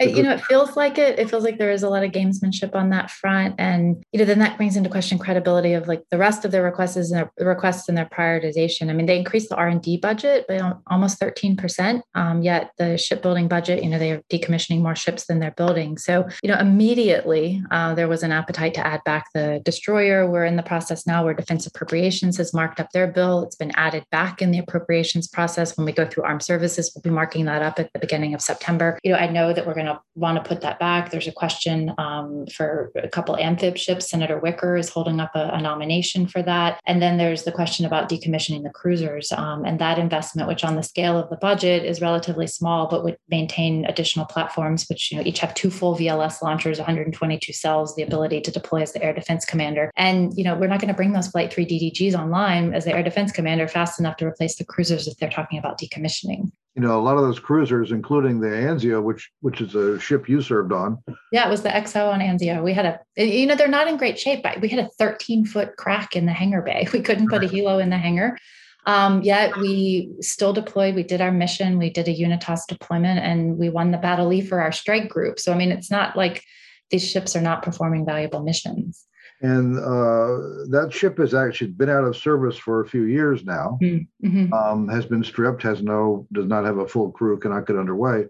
you 0.00 0.22
know 0.22 0.32
it 0.32 0.40
feels 0.40 0.76
like 0.76 0.98
it 0.98 1.18
it 1.18 1.28
feels 1.28 1.44
like 1.44 1.58
there 1.58 1.70
is 1.70 1.82
a 1.82 1.88
lot 1.88 2.02
of 2.02 2.12
gamesmanship 2.12 2.74
on 2.74 2.90
that 2.90 3.10
front. 3.10 3.54
And 3.58 4.02
you 4.12 4.18
know 4.18 4.24
then 4.24 4.38
that 4.38 4.56
brings 4.56 4.76
into 4.76 4.88
question 4.88 5.18
credibility 5.18 5.74
of 5.74 5.88
like 5.88 6.02
the 6.10 6.18
rest 6.18 6.44
of 6.44 6.50
their 6.50 6.62
requests 6.62 6.96
and 6.96 7.14
their 7.14 7.46
requests 7.46 7.88
and 7.88 7.96
their 7.96 8.06
prioritization. 8.06 8.90
I 8.90 8.94
mean 8.94 9.06
they 9.06 9.18
increased 9.18 9.50
the 9.50 9.56
r&d 9.56 9.98
budget 9.98 10.46
by 10.48 10.60
almost 10.86 11.20
13% 11.20 12.02
um, 12.14 12.42
yet 12.42 12.70
the 12.78 12.96
shipbuilding 12.96 13.48
budget 13.48 13.82
you 13.82 13.90
know 13.90 13.98
they're 13.98 14.22
decommissioning 14.30 14.80
more 14.80 14.96
ships 14.96 15.26
than 15.26 15.38
they're 15.38 15.50
building. 15.52 15.98
So 15.98 16.28
you 16.42 16.50
know 16.50 16.58
immediately 16.58 17.62
uh, 17.70 17.94
there 17.94 18.08
was 18.08 18.22
an 18.22 18.32
appetite 18.32 18.74
to 18.74 18.86
add 18.86 19.02
back 19.04 19.26
the 19.34 19.60
destroyer. 19.64 20.30
We're 20.30 20.46
in 20.46 20.56
the 20.56 20.62
process 20.62 21.06
now 21.06 21.24
where 21.24 21.34
defense 21.34 21.66
appropriations 21.66 22.36
has 22.38 22.54
marked 22.54 22.80
up 22.80 22.90
their 22.92 23.06
bill. 23.06 23.42
It's 23.42 23.56
been 23.56 23.72
added 23.76 24.04
back 24.10 24.40
in 24.40 24.50
the 24.50 24.58
appropriations 24.58 25.28
process. 25.28 25.76
When 25.76 25.84
we 25.84 25.92
go 25.92 26.06
through 26.06 26.24
armed 26.24 26.42
services 26.42 26.90
we'll 26.94 27.02
be 27.02 27.10
marking 27.10 27.44
that 27.44 27.62
up 27.62 27.78
at 27.78 27.92
the 27.92 27.98
beginning 27.98 28.34
of 28.34 28.40
september. 28.40 28.98
You 29.02 29.12
know 29.12 29.18
i 29.18 29.26
know 29.26 29.52
that 29.52 29.66
we're 29.66 29.74
going 29.74 29.86
to 29.86 29.89
to 29.94 30.00
want 30.14 30.42
to 30.42 30.48
put 30.48 30.60
that 30.60 30.78
back. 30.78 31.10
There's 31.10 31.26
a 31.26 31.32
question 31.32 31.92
um, 31.98 32.46
for 32.46 32.92
a 32.96 33.08
couple 33.08 33.36
amphib 33.36 33.76
ships. 33.76 34.10
Senator 34.10 34.38
Wicker 34.38 34.76
is 34.76 34.88
holding 34.88 35.20
up 35.20 35.30
a, 35.34 35.50
a, 35.52 35.60
nomination 35.60 36.26
for 36.26 36.42
that. 36.42 36.80
And 36.86 37.00
then 37.00 37.18
there's 37.18 37.44
the 37.44 37.52
question 37.52 37.86
about 37.86 38.08
decommissioning 38.08 38.62
the 38.62 38.70
cruisers 38.70 39.32
um, 39.32 39.64
and 39.64 39.78
that 39.78 39.98
investment, 39.98 40.48
which 40.48 40.64
on 40.64 40.76
the 40.76 40.82
scale 40.82 41.18
of 41.18 41.30
the 41.30 41.36
budget 41.36 41.84
is 41.84 42.00
relatively 42.00 42.46
small, 42.46 42.88
but 42.88 43.04
would 43.04 43.16
maintain 43.28 43.84
additional 43.86 44.26
platforms, 44.26 44.86
which 44.88 45.10
you 45.10 45.18
know 45.18 45.24
each 45.24 45.40
have 45.40 45.54
two 45.54 45.70
full 45.70 45.96
VLS 45.96 46.42
launchers, 46.42 46.78
122 46.78 47.52
cells, 47.52 47.94
the 47.94 48.02
ability 48.02 48.40
to 48.40 48.50
deploy 48.50 48.82
as 48.82 48.92
the 48.92 49.02
air 49.02 49.12
defense 49.12 49.44
commander. 49.44 49.90
And 49.96 50.32
you 50.36 50.44
know 50.44 50.54
we're 50.54 50.68
not 50.68 50.80
going 50.80 50.88
to 50.88 50.94
bring 50.94 51.12
those 51.12 51.28
Flight 51.28 51.52
3 51.52 51.66
DDGs 51.66 52.18
online 52.18 52.74
as 52.74 52.84
the 52.84 52.94
air 52.94 53.02
defense 53.02 53.32
commander 53.32 53.68
fast 53.68 54.00
enough 54.00 54.16
to 54.18 54.26
replace 54.26 54.56
the 54.56 54.64
cruisers 54.64 55.06
if 55.06 55.16
they're 55.16 55.30
talking 55.30 55.58
about 55.58 55.80
decommissioning 55.80 56.50
you 56.76 56.82
know, 56.82 56.98
a 56.98 57.02
lot 57.02 57.16
of 57.16 57.22
those 57.22 57.40
cruisers, 57.40 57.90
including 57.90 58.40
the 58.40 58.46
Anzio, 58.46 59.02
which 59.02 59.30
which 59.40 59.60
is 59.60 59.74
a 59.74 59.98
ship 59.98 60.28
you 60.28 60.40
served 60.40 60.72
on. 60.72 60.98
Yeah, 61.32 61.46
it 61.46 61.50
was 61.50 61.62
the 61.62 61.68
XO 61.68 62.12
on 62.12 62.20
Anzio. 62.20 62.62
We 62.62 62.72
had 62.72 62.86
a, 62.86 63.00
you 63.22 63.46
know, 63.46 63.56
they're 63.56 63.68
not 63.68 63.88
in 63.88 63.96
great 63.96 64.18
shape. 64.18 64.42
But 64.42 64.60
we 64.60 64.68
had 64.68 64.84
a 64.84 64.88
13 64.98 65.46
foot 65.46 65.76
crack 65.76 66.14
in 66.14 66.26
the 66.26 66.32
hangar 66.32 66.62
bay. 66.62 66.86
We 66.92 67.00
couldn't 67.00 67.28
put 67.28 67.44
a 67.44 67.48
helo 67.48 67.82
in 67.82 67.90
the 67.90 67.98
hangar. 67.98 68.38
Um, 68.86 69.22
yet 69.22 69.56
we 69.58 70.10
still 70.20 70.52
deployed. 70.52 70.94
We 70.94 71.02
did 71.02 71.20
our 71.20 71.32
mission. 71.32 71.78
We 71.78 71.90
did 71.90 72.08
a 72.08 72.12
Unitas 72.12 72.64
deployment, 72.66 73.20
and 73.20 73.58
we 73.58 73.68
won 73.68 73.90
the 73.90 73.98
Battle 73.98 74.32
E 74.32 74.40
for 74.40 74.60
our 74.60 74.72
strike 74.72 75.08
group. 75.08 75.40
So 75.40 75.52
I 75.52 75.56
mean, 75.56 75.72
it's 75.72 75.90
not 75.90 76.16
like 76.16 76.44
these 76.90 77.08
ships 77.08 77.34
are 77.34 77.42
not 77.42 77.62
performing 77.62 78.06
valuable 78.06 78.42
missions 78.42 79.06
and 79.42 79.78
uh, 79.78 80.68
that 80.68 80.90
ship 80.92 81.18
has 81.18 81.32
actually 81.34 81.70
been 81.70 81.88
out 81.88 82.04
of 82.04 82.16
service 82.16 82.56
for 82.56 82.80
a 82.80 82.88
few 82.88 83.04
years 83.04 83.44
now. 83.44 83.78
Mm-hmm. 83.80 84.52
Um, 84.52 84.88
has 84.88 85.06
been 85.06 85.24
stripped, 85.24 85.62
has 85.62 85.82
no, 85.82 86.26
does 86.32 86.46
not 86.46 86.64
have 86.64 86.78
a 86.78 86.86
full 86.86 87.10
crew, 87.10 87.38
cannot 87.38 87.66
get 87.66 87.76
underway, 87.76 88.26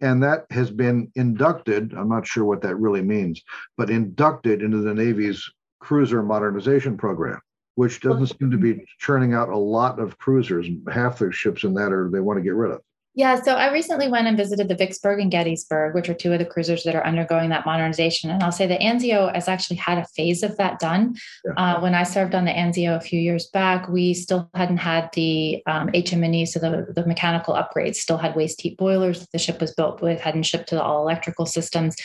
and 0.00 0.22
that 0.22 0.46
has 0.50 0.70
been 0.70 1.10
inducted. 1.14 1.92
I'm 1.94 2.08
not 2.08 2.26
sure 2.26 2.44
what 2.44 2.62
that 2.62 2.76
really 2.76 3.02
means, 3.02 3.42
but 3.76 3.90
inducted 3.90 4.62
into 4.62 4.78
the 4.78 4.94
Navy's 4.94 5.44
cruiser 5.80 6.22
modernization 6.22 6.96
program, 6.96 7.40
which 7.74 8.00
doesn't 8.00 8.38
seem 8.38 8.50
to 8.50 8.58
be 8.58 8.84
churning 8.98 9.34
out 9.34 9.50
a 9.50 9.56
lot 9.56 9.98
of 9.98 10.18
cruisers. 10.18 10.66
Half 10.90 11.18
the 11.18 11.30
ships 11.32 11.64
in 11.64 11.74
that 11.74 11.92
are 11.92 12.10
they 12.10 12.20
want 12.20 12.38
to 12.38 12.42
get 12.42 12.54
rid 12.54 12.72
of. 12.72 12.80
Yeah, 13.16 13.40
so 13.40 13.54
I 13.54 13.72
recently 13.72 14.08
went 14.08 14.26
and 14.26 14.36
visited 14.36 14.68
the 14.68 14.74
Vicksburg 14.74 15.20
and 15.20 15.30
Gettysburg, 15.30 15.94
which 15.94 16.10
are 16.10 16.14
two 16.14 16.34
of 16.34 16.38
the 16.38 16.44
cruisers 16.44 16.84
that 16.84 16.94
are 16.94 17.04
undergoing 17.04 17.48
that 17.48 17.64
modernization. 17.64 18.28
And 18.28 18.42
I'll 18.42 18.52
say 18.52 18.66
the 18.66 18.76
Anzio 18.76 19.34
has 19.34 19.48
actually 19.48 19.76
had 19.76 19.96
a 19.96 20.04
phase 20.04 20.42
of 20.42 20.54
that 20.58 20.78
done. 20.80 21.14
Yeah. 21.42 21.52
Uh, 21.56 21.80
when 21.80 21.94
I 21.94 22.02
served 22.02 22.34
on 22.34 22.44
the 22.44 22.50
Anzio 22.50 22.94
a 22.94 23.00
few 23.00 23.18
years 23.18 23.46
back, 23.46 23.88
we 23.88 24.12
still 24.12 24.50
hadn't 24.54 24.76
had 24.76 25.08
the 25.14 25.62
um, 25.66 25.88
HM&E, 25.94 26.44
so 26.44 26.58
the, 26.58 26.92
the 26.94 27.06
mechanical 27.06 27.54
upgrades, 27.54 27.96
still 27.96 28.18
had 28.18 28.36
waste 28.36 28.60
heat 28.60 28.76
boilers 28.76 29.20
that 29.20 29.32
the 29.32 29.38
ship 29.38 29.62
was 29.62 29.72
built 29.72 30.02
with, 30.02 30.20
hadn't 30.20 30.42
shipped 30.42 30.68
to 30.68 30.74
the 30.74 30.82
all 30.82 31.00
electrical 31.00 31.46
systems. 31.46 31.96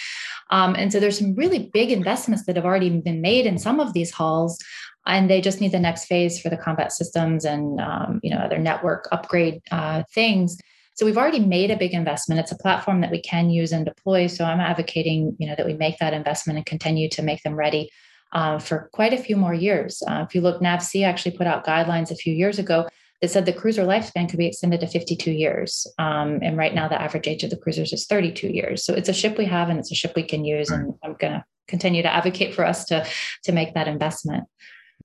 Um, 0.49 0.75
and 0.75 0.93
so 0.93 1.01
there's 1.01 1.19
some 1.19 1.35
really 1.35 1.69
big 1.73 1.91
investments 1.91 2.45
that 2.45 2.55
have 2.55 2.65
already 2.65 2.89
been 2.89 3.19
made 3.19 3.45
in 3.45 3.57
some 3.57 3.81
of 3.81 3.91
these 3.91 4.11
halls 4.11 4.57
and 5.05 5.29
they 5.29 5.41
just 5.41 5.59
need 5.59 5.71
the 5.71 5.79
next 5.79 6.05
phase 6.05 6.39
for 6.39 6.49
the 6.49 6.57
combat 6.57 6.91
systems 6.91 7.43
and 7.43 7.81
um, 7.81 8.19
you 8.21 8.29
know 8.29 8.37
other 8.37 8.59
network 8.59 9.07
upgrade 9.11 9.59
uh, 9.71 10.03
things 10.13 10.57
so 10.95 11.05
we've 11.05 11.17
already 11.17 11.39
made 11.39 11.71
a 11.71 11.77
big 11.77 11.93
investment. 11.93 12.39
It's 12.39 12.51
a 12.51 12.57
platform 12.57 13.01
that 13.01 13.11
we 13.11 13.21
can 13.21 13.49
use 13.49 13.71
and 13.71 13.85
deploy. 13.85 14.27
So 14.27 14.45
I'm 14.45 14.59
advocating, 14.59 15.35
you 15.39 15.47
know, 15.47 15.55
that 15.55 15.65
we 15.65 15.73
make 15.73 15.97
that 15.99 16.13
investment 16.13 16.57
and 16.57 16.65
continue 16.65 17.09
to 17.09 17.21
make 17.21 17.41
them 17.43 17.55
ready 17.55 17.89
uh, 18.33 18.59
for 18.59 18.89
quite 18.93 19.13
a 19.13 19.17
few 19.17 19.37
more 19.37 19.53
years. 19.53 20.03
Uh, 20.07 20.25
if 20.27 20.35
you 20.35 20.41
look, 20.41 20.61
NAVSEA 20.61 21.05
actually 21.05 21.37
put 21.37 21.47
out 21.47 21.65
guidelines 21.65 22.11
a 22.11 22.15
few 22.15 22.33
years 22.33 22.59
ago 22.59 22.87
that 23.21 23.29
said 23.29 23.45
the 23.45 23.53
cruiser 23.53 23.83
lifespan 23.83 24.29
could 24.29 24.39
be 24.39 24.47
extended 24.47 24.81
to 24.81 24.87
52 24.87 25.31
years. 25.31 25.87
Um, 25.97 26.39
and 26.41 26.57
right 26.57 26.73
now, 26.73 26.87
the 26.87 27.01
average 27.01 27.27
age 27.27 27.43
of 27.43 27.51
the 27.51 27.57
cruisers 27.57 27.93
is 27.93 28.05
32 28.05 28.47
years. 28.47 28.83
So 28.83 28.93
it's 28.93 29.09
a 29.09 29.13
ship 29.13 29.37
we 29.37 29.45
have, 29.45 29.69
and 29.69 29.79
it's 29.79 29.91
a 29.91 29.95
ship 29.95 30.13
we 30.15 30.23
can 30.23 30.43
use. 30.43 30.69
And 30.69 30.93
I'm 31.03 31.15
going 31.19 31.33
to 31.33 31.45
continue 31.67 32.01
to 32.01 32.13
advocate 32.13 32.53
for 32.53 32.65
us 32.65 32.85
to 32.85 33.05
to 33.43 33.51
make 33.51 33.73
that 33.75 33.87
investment. 33.87 34.45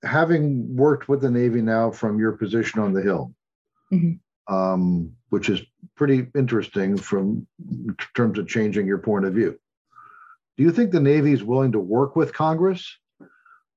Having 0.03 0.75
worked 0.75 1.07
with 1.07 1.21
the 1.21 1.31
Navy 1.31 1.61
now 1.61 1.91
from 1.91 2.19
your 2.19 2.33
position 2.33 2.79
on 2.81 2.93
the 2.93 3.01
Hill, 3.01 3.33
mm-hmm 3.91 4.13
um, 4.47 5.11
which 5.29 5.49
is 5.49 5.61
pretty 5.97 6.27
interesting 6.35 6.95
from 6.95 7.45
terms 8.15 8.39
of 8.39 8.47
changing 8.47 8.87
your 8.87 8.99
point 8.99 9.25
of 9.25 9.33
view. 9.33 9.59
Do 10.55 10.63
you 10.63 10.71
think 10.71 10.91
the 10.91 10.99
Navy 10.99 11.33
is 11.33 11.43
willing 11.43 11.73
to 11.73 11.79
work 11.79 12.15
with 12.15 12.33
Congress, 12.33 12.97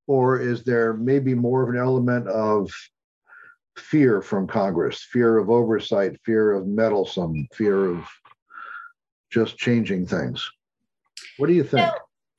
or 0.06 0.38
is 0.38 0.62
there 0.62 0.94
maybe 0.94 1.34
more 1.34 1.62
of 1.62 1.70
an 1.70 1.80
element 1.80 2.28
of 2.28 2.70
fear 3.76 4.22
from 4.22 4.46
Congress, 4.46 5.02
fear 5.10 5.38
of 5.38 5.50
oversight, 5.50 6.18
fear 6.24 6.52
of 6.52 6.66
meddlesome, 6.66 7.48
fear 7.52 7.86
of 7.86 8.06
just 9.30 9.56
changing 9.56 10.06
things? 10.06 10.48
What 11.38 11.48
do 11.48 11.54
you 11.54 11.64
think? 11.64 11.90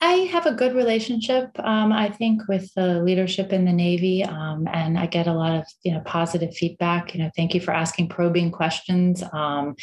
I 0.02 0.26
have 0.32 0.46
a 0.46 0.52
good 0.52 0.74
relationship, 0.74 1.56
um, 1.60 1.92
I 1.92 2.10
think, 2.10 2.48
with 2.48 2.74
the 2.74 3.00
leadership 3.00 3.52
in 3.52 3.64
the 3.64 3.72
Navy, 3.72 4.24
um, 4.24 4.66
and 4.72 4.98
I 4.98 5.06
get 5.06 5.28
a 5.28 5.32
lot 5.32 5.56
of 5.56 5.64
you 5.84 5.92
know 5.92 6.00
positive 6.00 6.52
feedback. 6.56 7.14
You 7.14 7.22
know, 7.22 7.30
thank 7.36 7.54
you 7.54 7.60
for 7.60 7.70
asking 7.70 8.08
probing 8.08 8.50
questions 8.50 9.22
um, 9.32 9.76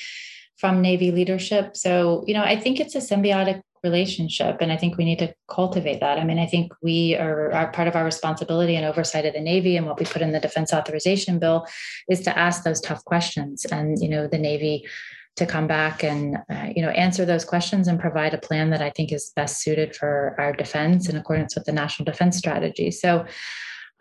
from 0.58 0.82
Navy 0.82 1.12
leadership. 1.12 1.78
So, 1.78 2.26
you 2.28 2.34
know, 2.34 2.44
I 2.44 2.60
think 2.60 2.82
it's 2.82 2.96
a 2.96 3.00
symbiotic 3.00 3.62
relationship, 3.82 4.58
and 4.60 4.74
I 4.74 4.78
think 4.78 4.98
we 4.98 5.06
need 5.06 5.20
to 5.20 5.34
cultivate 5.48 6.02
that. 6.02 6.20
I 6.20 6.26
mean, 6.26 6.38
I 6.38 6.48
think 6.48 6.74
we 6.84 7.16
are, 7.16 7.54
are 7.54 7.72
part 7.72 7.88
of 7.88 7.96
our 7.96 8.04
responsibility 8.04 8.76
and 8.76 8.86
oversight 8.86 9.26
of 9.26 9.36
the 9.36 9.40
Navy, 9.40 9.78
and 9.78 9.88
what 9.88 10.02
we 10.02 10.06
put 10.06 10.22
in 10.22 10.34
the 10.34 10.42
Defense 10.42 10.74
Authorization 10.74 11.40
Bill 11.40 11.66
is 12.10 12.20
to 12.24 12.38
ask 12.38 12.64
those 12.64 12.82
tough 12.82 13.06
questions, 13.06 13.64
and 13.72 13.98
you 14.02 14.10
know, 14.10 14.28
the 14.28 14.38
Navy 14.38 14.86
to 15.36 15.46
come 15.46 15.68
back 15.68 16.04
and 16.04 16.38
uh, 16.50 16.68
you 16.76 16.82
know 16.82 16.90
answer 16.90 17.26
those 17.26 17.46
questions 17.46 17.88
and 17.88 18.00
provide 18.00 18.34
a 18.34 18.38
plan 18.38 18.70
that 18.72 18.82
I 18.82 18.90
think 18.90 19.12
is 19.12 19.32
best 19.36 19.62
suited 19.62 19.96
for 19.96 20.36
our 20.38 20.54
defense 20.54 21.08
in 21.08 21.16
accordance 21.16 21.56
with 21.56 21.66
the 21.66 21.72
national 21.72 22.06
defense 22.06 22.38
strategy. 22.38 22.92
So 22.92 23.26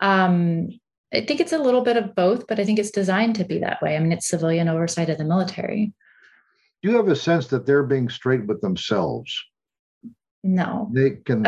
um, 0.01 0.69
I 1.13 1.21
think 1.21 1.39
it's 1.39 1.53
a 1.53 1.57
little 1.57 1.81
bit 1.81 1.97
of 1.97 2.13
both, 2.13 2.45
but 2.47 2.59
I 2.59 2.65
think 2.65 2.77
it's 2.77 2.91
designed 2.91 3.35
to 3.35 3.45
be 3.45 3.59
that 3.59 3.81
way. 3.81 3.95
I 3.95 3.99
mean, 3.99 4.11
it's 4.11 4.27
civilian 4.27 4.67
oversight 4.67 5.09
of 5.09 5.17
the 5.17 5.23
military. 5.23 5.93
Do 6.81 6.91
you 6.91 6.97
have 6.97 7.07
a 7.07 7.15
sense 7.15 7.47
that 7.47 7.65
they're 7.65 7.83
being 7.83 8.09
straight 8.09 8.45
with 8.45 8.61
themselves? 8.61 9.33
No. 10.43 10.89
They 10.93 11.11
can. 11.25 11.43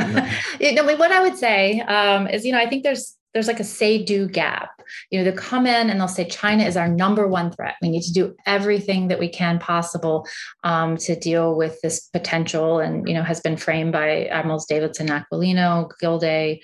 you 0.60 0.74
know, 0.74 0.84
what 0.96 1.12
I 1.12 1.22
would 1.22 1.38
say 1.38 1.82
um, 1.82 2.28
is, 2.28 2.46
you 2.46 2.52
know, 2.52 2.60
I 2.60 2.68
think 2.68 2.84
there's 2.84 3.16
there's 3.34 3.48
like 3.48 3.60
a 3.60 3.66
say 3.66 4.04
do 4.04 4.28
gap. 4.28 4.81
You 5.10 5.20
know, 5.20 5.26
they'll 5.26 5.40
come 5.40 5.66
in 5.66 5.90
and 5.90 6.00
they'll 6.00 6.08
say 6.08 6.26
China 6.26 6.64
is 6.64 6.78
our 6.78 6.88
number 6.88 7.28
one 7.28 7.52
threat. 7.52 7.76
We 7.82 7.90
need 7.90 8.04
to 8.04 8.14
do 8.14 8.36
everything 8.46 9.08
that 9.10 9.20
we 9.20 9.30
can 9.30 9.60
possible 9.60 10.28
um, 10.64 10.98
to 10.98 11.16
deal 11.16 11.56
with 11.56 11.80
this 11.82 12.10
potential, 12.14 12.80
and 12.80 13.08
you 13.08 13.14
know, 13.14 13.24
has 13.24 13.42
been 13.42 13.58
framed 13.58 13.92
by 13.92 14.26
Admirals 14.26 14.66
Davidson, 14.66 15.08
Aquilino, 15.08 15.90
Gilday, 16.00 16.62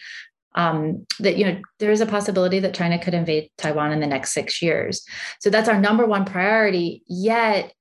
um, 0.56 1.06
that 1.20 1.38
you 1.38 1.46
know 1.46 1.62
there 1.80 1.92
is 1.92 2.02
a 2.02 2.06
possibility 2.06 2.60
that 2.60 2.74
China 2.74 3.00
could 3.00 3.14
invade 3.14 3.50
Taiwan 3.58 3.92
in 3.92 4.00
the 4.00 4.08
next 4.08 4.34
six 4.34 4.62
years. 4.62 5.06
So 5.40 5.50
that's 5.50 5.70
our 5.70 5.80
number 5.80 6.06
one 6.06 6.26
priority. 6.26 7.04
Yet 7.08 7.72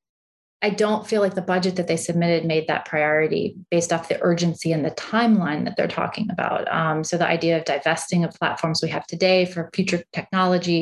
I 0.66 0.70
don't 0.70 1.06
feel 1.06 1.22
like 1.22 1.36
the 1.36 1.52
budget 1.54 1.76
that 1.76 1.86
they 1.86 1.96
submitted 1.96 2.44
made 2.44 2.66
that 2.66 2.86
priority 2.86 3.54
based 3.70 3.92
off 3.92 4.08
the 4.08 4.18
urgency 4.20 4.72
and 4.72 4.84
the 4.84 4.90
timeline 5.12 5.64
that 5.64 5.74
they're 5.76 5.96
talking 6.02 6.26
about. 6.36 6.62
Um, 6.80 7.04
so 7.04 7.16
the 7.16 7.32
idea 7.36 7.56
of 7.56 7.64
divesting 7.64 8.24
of 8.24 8.34
platforms 8.34 8.80
we 8.82 8.88
have 8.88 9.06
today 9.06 9.46
for 9.46 9.70
future 9.72 10.02
technology, 10.12 10.80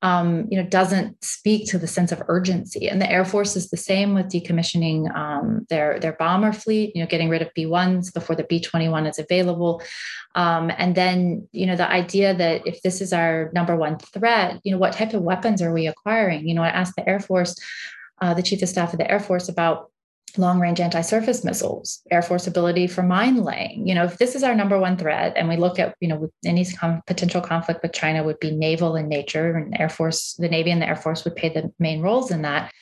um, 0.00 0.46
you 0.50 0.56
know, 0.58 0.66
doesn't 0.66 1.22
speak 1.22 1.68
to 1.70 1.78
the 1.78 1.86
sense 1.86 2.12
of 2.12 2.22
urgency. 2.28 2.88
And 2.88 2.98
the 3.02 3.12
Air 3.16 3.26
Force 3.26 3.56
is 3.60 3.68
the 3.68 3.76
same 3.76 4.14
with 4.14 4.32
decommissioning 4.32 5.14
um, 5.14 5.66
their 5.68 6.00
their 6.00 6.16
bomber 6.22 6.54
fleet. 6.54 6.92
You 6.94 7.02
know, 7.02 7.10
getting 7.14 7.28
rid 7.28 7.42
of 7.42 7.54
B 7.54 7.66
ones 7.66 8.10
before 8.10 8.36
the 8.36 8.48
B 8.50 8.60
twenty 8.68 8.88
one 8.88 9.06
is 9.10 9.18
available. 9.18 9.82
Um, 10.34 10.72
and 10.82 10.94
then, 10.94 11.46
you 11.52 11.66
know, 11.66 11.76
the 11.76 11.90
idea 12.02 12.28
that 12.42 12.66
if 12.66 12.80
this 12.80 13.02
is 13.04 13.12
our 13.12 13.50
number 13.52 13.76
one 13.76 13.98
threat, 13.98 14.60
you 14.64 14.72
know, 14.72 14.78
what 14.78 14.94
type 14.94 15.12
of 15.12 15.28
weapons 15.30 15.60
are 15.60 15.74
we 15.74 15.86
acquiring? 15.86 16.48
You 16.48 16.54
know, 16.54 16.64
I 16.68 16.72
asked 16.80 16.96
the 16.96 17.06
Air 17.06 17.20
Force 17.20 17.54
uh, 18.20 18.34
the 18.34 18.42
chief 18.42 18.62
of 18.62 18.68
staff 18.68 18.92
of 18.92 18.98
the 18.98 19.10
Air 19.10 19.20
Force 19.20 19.48
about 19.48 19.90
long 20.36 20.60
range 20.60 20.80
anti 20.80 21.00
surface 21.00 21.44
missiles, 21.44 22.02
Air 22.10 22.22
Force 22.22 22.46
ability 22.46 22.86
for 22.86 23.02
mine 23.02 23.42
laying. 23.42 23.86
You 23.86 23.94
know, 23.94 24.04
if 24.04 24.18
this 24.18 24.34
is 24.34 24.42
our 24.42 24.54
number 24.54 24.78
one 24.78 24.96
threat, 24.96 25.34
and 25.36 25.48
we 25.48 25.56
look 25.56 25.78
at, 25.78 25.94
you 26.00 26.08
know, 26.08 26.30
any 26.44 26.64
com- 26.64 27.02
potential 27.06 27.40
conflict 27.40 27.82
with 27.82 27.92
China 27.92 28.22
would 28.22 28.38
be 28.40 28.50
naval 28.50 28.96
in 28.96 29.08
nature, 29.08 29.56
and 29.56 29.78
Air 29.78 29.88
Force, 29.88 30.34
the 30.34 30.48
Navy 30.48 30.70
and 30.70 30.80
the 30.80 30.88
Air 30.88 30.96
Force 30.96 31.24
would 31.24 31.36
play 31.36 31.48
the 31.48 31.72
main 31.78 32.00
roles 32.00 32.30
in 32.30 32.42
that. 32.42 32.72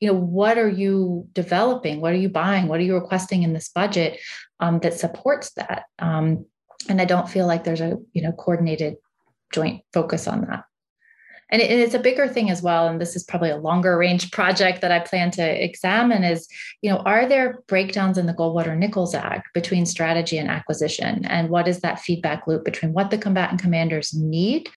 You 0.00 0.08
know, 0.08 0.18
what 0.18 0.58
are 0.58 0.68
you 0.68 1.28
developing? 1.32 2.00
What 2.00 2.12
are 2.12 2.16
you 2.16 2.28
buying? 2.28 2.66
What 2.66 2.80
are 2.80 2.84
you 2.84 2.94
requesting 2.94 3.44
in 3.44 3.52
this 3.52 3.68
budget 3.68 4.18
um, 4.60 4.80
that 4.80 4.94
supports 4.94 5.52
that? 5.52 5.84
Um, 5.98 6.46
and 6.88 7.00
I 7.00 7.04
don't 7.04 7.28
feel 7.28 7.46
like 7.46 7.64
there's 7.64 7.80
a 7.80 7.96
you 8.12 8.22
know 8.22 8.32
coordinated 8.32 8.96
joint 9.52 9.82
focus 9.92 10.26
on 10.26 10.42
that 10.42 10.64
and, 11.52 11.62
it, 11.62 11.70
and 11.70 11.80
it's 11.80 11.94
a 11.94 12.00
bigger 12.00 12.26
thing 12.26 12.50
as 12.50 12.62
well 12.62 12.88
and 12.88 13.00
this 13.00 13.14
is 13.14 13.22
probably 13.22 13.50
a 13.50 13.56
longer 13.56 13.96
range 13.96 14.32
project 14.32 14.80
that 14.80 14.90
i 14.90 14.98
plan 14.98 15.30
to 15.30 15.64
examine 15.64 16.24
is 16.24 16.48
you 16.80 16.90
know 16.90 16.98
are 16.98 17.28
there 17.28 17.62
breakdowns 17.68 18.18
in 18.18 18.26
the 18.26 18.34
goldwater 18.34 18.76
nichols 18.76 19.14
act 19.14 19.52
between 19.54 19.86
strategy 19.86 20.38
and 20.38 20.50
acquisition? 20.50 21.24
And 21.26 21.48
what 21.48 21.68
is 21.68 21.80
that 21.80 22.00
feedback 22.00 22.46
loop 22.46 22.64
between 22.64 22.92
what 22.92 23.10
the 23.10 23.18
combatant 23.18 23.60
commanders 23.60 24.14
need 24.14 24.68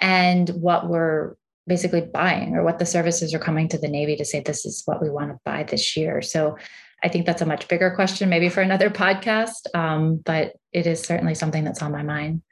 and 0.00 0.48
what 0.50 0.88
we're 0.88 1.34
basically 1.66 2.00
buying 2.00 2.54
or 2.54 2.64
what 2.64 2.78
the 2.78 2.86
services 2.86 3.32
are 3.32 3.38
coming 3.38 3.68
to 3.68 3.78
the 3.78 3.88
navy 3.88 4.16
to 4.16 4.24
say 4.24 4.40
this 4.40 4.66
is 4.66 4.82
what 4.84 5.00
we 5.00 5.10
want 5.10 5.30
to 5.30 5.38
buy 5.44 5.62
this 5.62 5.96
year? 5.96 6.22
So 6.22 6.56
i 7.04 7.08
think 7.08 7.26
that's 7.26 7.42
a 7.42 7.46
much 7.46 7.66
bigger 7.66 7.90
question 7.90 8.28
maybe 8.28 8.48
for 8.48 8.60
another 8.60 8.88
podcast 8.88 9.66
um, 9.74 10.22
but 10.24 10.52
it 10.72 10.86
is 10.86 11.02
certainly 11.02 11.34
something 11.34 11.64
that's 11.64 11.82
on 11.82 11.90
my 11.90 12.02
mind. 12.02 12.42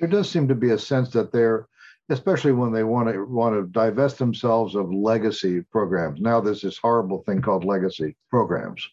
There 0.00 0.08
does 0.08 0.28
seem 0.28 0.48
to 0.48 0.54
be 0.54 0.70
a 0.70 0.78
sense 0.78 1.10
that 1.10 1.30
they're 1.30 1.68
especially 2.10 2.52
when 2.52 2.72
they 2.72 2.84
want 2.84 3.08
to 3.08 3.24
want 3.24 3.54
to 3.54 3.66
divest 3.70 4.18
themselves 4.18 4.74
of 4.74 4.92
legacy 4.92 5.62
programs. 5.72 6.20
Now 6.20 6.40
there's 6.40 6.62
this 6.62 6.78
horrible 6.78 7.22
thing 7.22 7.40
called 7.40 7.64
legacy 7.64 8.16
programs, 8.28 8.86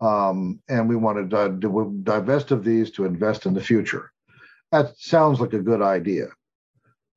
um, 0.00 0.60
and 0.68 0.88
we 0.88 0.96
want 0.96 1.18
to 1.18 1.58
di- 1.58 2.02
divest 2.04 2.50
of 2.50 2.64
these 2.64 2.90
to 2.92 3.04
invest 3.04 3.46
in 3.46 3.54
the 3.54 3.60
future. 3.60 4.12
That 4.70 4.96
sounds 4.96 5.40
like 5.40 5.52
a 5.52 5.58
good 5.58 5.82
idea, 5.82 6.28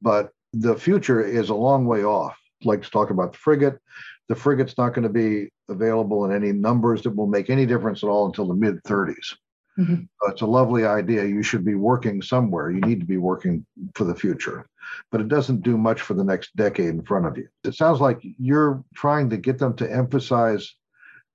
but 0.01 0.31
the 0.53 0.75
future 0.75 1.21
is 1.21 1.49
a 1.49 1.55
long 1.55 1.85
way 1.85 2.03
off. 2.03 2.37
I'd 2.61 2.67
like 2.67 2.83
to 2.83 2.91
talk 2.91 3.09
about 3.09 3.33
the 3.33 3.37
frigate. 3.37 3.79
The 4.27 4.35
frigate's 4.35 4.77
not 4.77 4.93
going 4.93 5.03
to 5.03 5.09
be 5.09 5.49
available 5.69 6.25
in 6.25 6.31
any 6.31 6.51
numbers 6.51 7.03
that 7.03 7.15
will 7.15 7.27
make 7.27 7.49
any 7.49 7.65
difference 7.65 8.03
at 8.03 8.09
all 8.09 8.25
until 8.25 8.47
the 8.47 8.55
mid 8.55 8.81
30s. 8.83 9.35
Mm-hmm. 9.77 10.03
It's 10.29 10.41
a 10.41 10.45
lovely 10.45 10.85
idea. 10.85 11.25
You 11.25 11.43
should 11.43 11.65
be 11.65 11.75
working 11.75 12.21
somewhere. 12.21 12.71
You 12.71 12.81
need 12.81 13.01
to 13.01 13.05
be 13.05 13.17
working 13.17 13.65
for 13.93 14.05
the 14.05 14.15
future, 14.15 14.65
but 15.11 15.19
it 15.19 15.27
doesn't 15.27 15.63
do 15.63 15.77
much 15.77 16.01
for 16.01 16.13
the 16.13 16.23
next 16.23 16.55
decade 16.55 16.89
in 16.89 17.03
front 17.03 17.25
of 17.25 17.37
you. 17.37 17.47
It 17.63 17.75
sounds 17.75 17.99
like 17.99 18.19
you're 18.21 18.83
trying 18.93 19.29
to 19.31 19.37
get 19.37 19.59
them 19.59 19.75
to 19.77 19.91
emphasize 19.91 20.75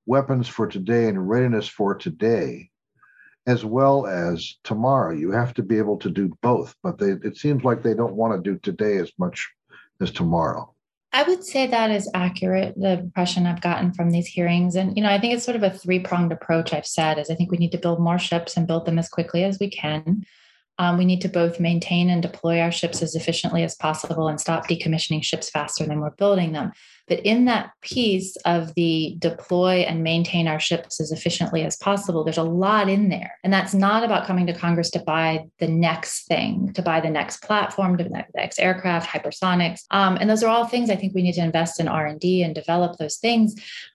weapons 0.07 0.49
for 0.49 0.67
today 0.67 1.09
and 1.09 1.29
readiness 1.29 1.69
for 1.69 1.95
today, 1.95 2.71
as 3.47 3.65
well 3.65 4.07
as 4.07 4.57
tomorrow. 4.65 5.15
You 5.15 5.31
have 5.33 5.53
to 5.55 5.63
be 5.63 5.77
able 5.77 5.99
to 5.99 6.11
do 6.11 6.33
both, 6.43 6.75
but 6.83 6.99
they, 6.99 7.13
it 7.23 7.37
seems 7.37 7.63
like 7.63 7.83
they 7.83 7.95
don't 7.95 8.15
want 8.15 8.43
to 8.43 8.51
do 8.51 8.59
today 8.59 8.97
as 8.97 9.13
much 9.19 9.51
as 10.01 10.11
tomorrow. 10.11 10.75
I 11.12 11.25
would 11.25 11.43
say 11.43 11.67
that 11.67 11.90
is 11.90 12.09
accurate, 12.14 12.75
the 12.76 13.00
impression 13.00 13.47
I've 13.47 13.61
gotten 13.61 13.93
from 13.93 14.11
these 14.11 14.29
hearings. 14.29 14.76
And, 14.76 14.97
you 14.97 15.02
know, 15.02 15.11
I 15.11 15.19
think 15.19 15.35
it's 15.35 15.45
sort 15.45 15.57
of 15.57 15.64
a 15.64 15.71
three 15.71 15.99
pronged 15.99 16.31
approach 16.31 16.73
I've 16.73 16.87
said 16.87 17.19
is 17.19 17.31
I 17.31 17.35
think 17.35 17.50
we 17.50 17.59
need 17.59 17.73
to 17.73 17.79
build 17.79 18.00
more 18.00 18.19
ships 18.19 18.57
and 18.57 18.67
build 18.67 18.87
them 18.87 18.99
as 18.99 19.09
quickly 19.09 19.43
as 19.43 19.58
we 19.58 19.69
can. 19.69 20.25
Um, 20.80 20.97
we 20.97 21.04
need 21.04 21.21
to 21.21 21.28
both 21.28 21.60
maintain 21.60 22.08
and 22.08 22.23
deploy 22.23 22.58
our 22.58 22.73
ships 22.73 23.02
as 23.02 23.14
efficiently 23.14 23.62
as 23.64 23.75
possible 23.75 24.28
and 24.28 24.40
stop 24.40 24.66
decommissioning 24.66 25.23
ships 25.23 25.50
faster 25.50 25.84
than 25.84 26.00
we're 26.00 26.08
building 26.12 26.52
them. 26.52 26.73
But 27.06 27.21
in 27.21 27.45
that 27.47 27.73
piece 27.82 28.34
of 28.47 28.73
the 28.76 29.16
deploy 29.19 29.80
and 29.80 30.02
maintain 30.02 30.49
our 30.49 30.58
ships 30.58 30.99
as 30.99 31.12
efficiently 31.12 31.64
as 31.64 31.76
possible, 31.76 32.25
there's 32.25 32.38
a 32.38 32.43
lot 32.45 32.88
in 32.88 33.10
there. 33.10 33.32
And 33.45 33.52
that's 33.52 33.75
not 33.75 34.04
about 34.04 34.26
coming 34.26 34.47
to 34.47 34.54
Congress 34.54 34.88
to 34.93 35.00
buy 35.00 35.45
the 35.58 35.69
next 35.69 36.26
thing, 36.28 36.73
to 36.73 36.80
buy 36.80 37.00
the 37.00 37.10
next 37.10 37.43
platform, 37.43 37.99
to 37.99 38.04
buy 38.04 38.25
the 38.32 38.40
next 38.40 38.58
aircraft, 38.58 39.06
hypersonics. 39.06 39.80
Um, 39.90 40.16
and 40.19 40.30
those 40.30 40.43
are 40.43 40.49
all 40.49 40.66
things 40.66 40.88
I 40.88 40.97
think 40.97 41.14
we 41.14 41.23
need 41.23 41.34
to 41.34 41.45
invest 41.45 41.78
in 41.78 41.88
R&D 41.88 42.43
and 42.43 42.54
develop 42.54 42.97
those 42.97 43.16
things 43.16 43.54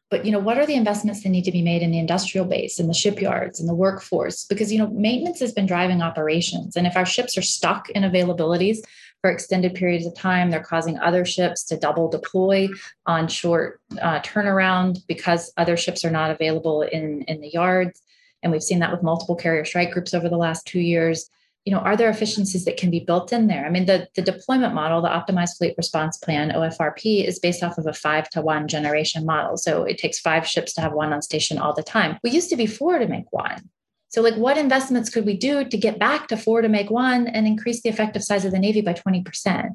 but 0.10 0.26
you 0.26 0.32
know 0.32 0.40
what 0.40 0.58
are 0.58 0.66
the 0.66 0.76
investments 0.76 1.24
that 1.24 1.30
need 1.30 1.46
to 1.46 1.52
be 1.52 1.62
made 1.62 1.82
in 1.82 1.92
the 1.92 2.00
industrial 2.00 2.46
base 2.46 2.80
in 2.80 2.88
the 2.88 2.94
shipyards 2.94 3.60
and 3.60 3.68
the 3.68 3.76
workforce? 3.76 4.46
Because 4.46 4.72
you 4.72 4.80
know 4.80 4.88
maintenance 4.88 5.40
has 5.40 5.52
been 5.52 5.66
driving 5.66 6.02
operations. 6.02 6.76
And 6.76 6.86
if 6.86 6.96
our 6.96 7.06
ships 7.06 7.38
are 7.38 7.42
stuck 7.42 7.90
in 7.90 8.04
availabilities 8.04 8.80
for 9.22 9.32
extended 9.32 9.74
periods 9.74 10.06
of 10.06 10.14
time 10.14 10.52
they're 10.52 10.64
causing 10.64 11.00
other 11.00 11.26
ships 11.26 11.64
to 11.64 11.78
double 11.78 12.08
deploy 12.10 12.68
on 13.08 13.28
short 13.28 13.82
uh, 14.00 14.20
turnaround 14.20 15.00
because 15.08 15.52
other 15.58 15.76
ships 15.76 16.06
are 16.06 16.12
not 16.12 16.32
available 16.32 16.84
in 16.84 17.24
in 17.24 17.42
the 17.42 17.50
yards. 17.50 18.02
And 18.44 18.52
we've 18.52 18.64
seen 18.64 18.80
that 18.80 18.92
with 18.92 19.02
multiple 19.02 19.36
carrier 19.36 19.66
strike 19.66 19.92
groups 19.92 20.14
over 20.14 20.30
the 20.30 20.38
last 20.38 20.68
two 20.68 20.80
years 20.80 21.30
you 21.66 21.74
know, 21.74 21.80
are 21.80 21.98
there 21.98 22.10
efficiencies 22.10 22.64
that 22.66 22.78
can 22.78 22.92
be 22.92 23.00
built 23.00 23.34
in 23.34 23.48
there? 23.48 23.66
I 23.66 23.70
mean, 23.70 23.88
the, 23.88 24.08
the 24.16 24.22
deployment 24.22 24.76
model, 24.76 25.02
the 25.02 25.10
optimized 25.10 25.58
fleet 25.58 25.74
response 25.78 26.16
plan, 26.18 26.52
OFRP, 26.52 27.26
is 27.28 27.40
based 27.40 27.64
off 27.64 27.80
of 27.80 27.88
a 27.88 27.94
five 27.94 28.30
to 28.30 28.42
one 28.42 28.68
generation 28.68 29.26
model. 29.26 29.58
So 29.58 29.84
it 29.84 29.98
takes 29.98 30.20
five 30.20 30.48
ships 30.48 30.74
to 30.74 30.82
have 30.82 30.94
one 30.94 31.12
on 31.12 31.24
station 31.24 31.58
all 31.58 31.74
the 31.74 31.82
time. 31.82 32.20
We 32.24 32.30
used 32.30 32.52
to 32.52 32.56
be 32.56 32.68
four 32.68 33.00
to 33.00 33.08
make 33.08 33.26
one. 33.32 33.68
So, 34.10 34.22
like, 34.22 34.36
what 34.36 34.58
investments 34.58 35.10
could 35.10 35.26
we 35.26 35.36
do 35.36 35.66
to 35.66 35.78
get 35.78 36.00
back 36.00 36.28
to 36.28 36.38
four 36.38 36.62
to 36.62 36.70
make 36.70 36.90
one 36.90 37.28
and 37.28 37.48
increase 37.48 37.82
the 37.82 37.90
effective 37.90 38.24
size 38.24 38.46
of 38.46 38.52
the 38.52 38.60
Navy 38.60 38.82
by 38.82 38.94
20%? 38.94 39.72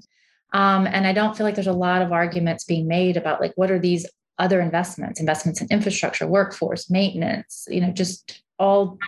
Um, 0.53 0.87
and 0.87 1.07
I 1.07 1.13
don't 1.13 1.37
feel 1.37 1.45
like 1.45 1.57
there's 1.57 1.67
a 1.67 1.73
lot 1.73 2.03
of 2.03 2.13
arguments 2.13 2.65
being 2.65 2.89
made 2.89 3.17
about 3.17 3.41
like 3.41 3.53
what 3.57 3.71
are 3.71 3.79
these 3.79 4.07
other 4.39 4.61
investments, 4.61 5.21
investments 5.21 5.61
in 5.61 5.69
infrastructure, 5.71 6.27
workforce, 6.27 6.89
maintenance, 6.89 7.67
you 7.69 7.81
know, 7.81 7.91
just 7.91 8.43
all 8.59 8.99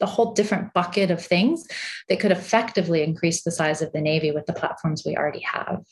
a 0.00 0.06
whole 0.06 0.32
different 0.32 0.72
bucket 0.72 1.10
of 1.10 1.24
things 1.24 1.66
that 2.08 2.20
could 2.20 2.32
effectively 2.32 3.02
increase 3.02 3.42
the 3.42 3.50
size 3.50 3.82
of 3.82 3.92
the 3.92 4.00
Navy 4.00 4.30
with 4.30 4.46
the 4.46 4.52
platforms 4.52 5.02
we 5.04 5.16
already 5.16 5.40
have. 5.40 5.84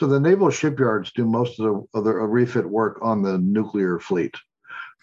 So 0.00 0.06
the 0.06 0.18
naval 0.18 0.48
shipyards 0.48 1.12
do 1.12 1.26
most 1.26 1.60
of 1.60 1.66
the 1.66 1.98
other 1.98 2.26
refit 2.26 2.64
work 2.64 2.98
on 3.02 3.20
the 3.20 3.36
nuclear 3.36 3.98
fleet, 3.98 4.34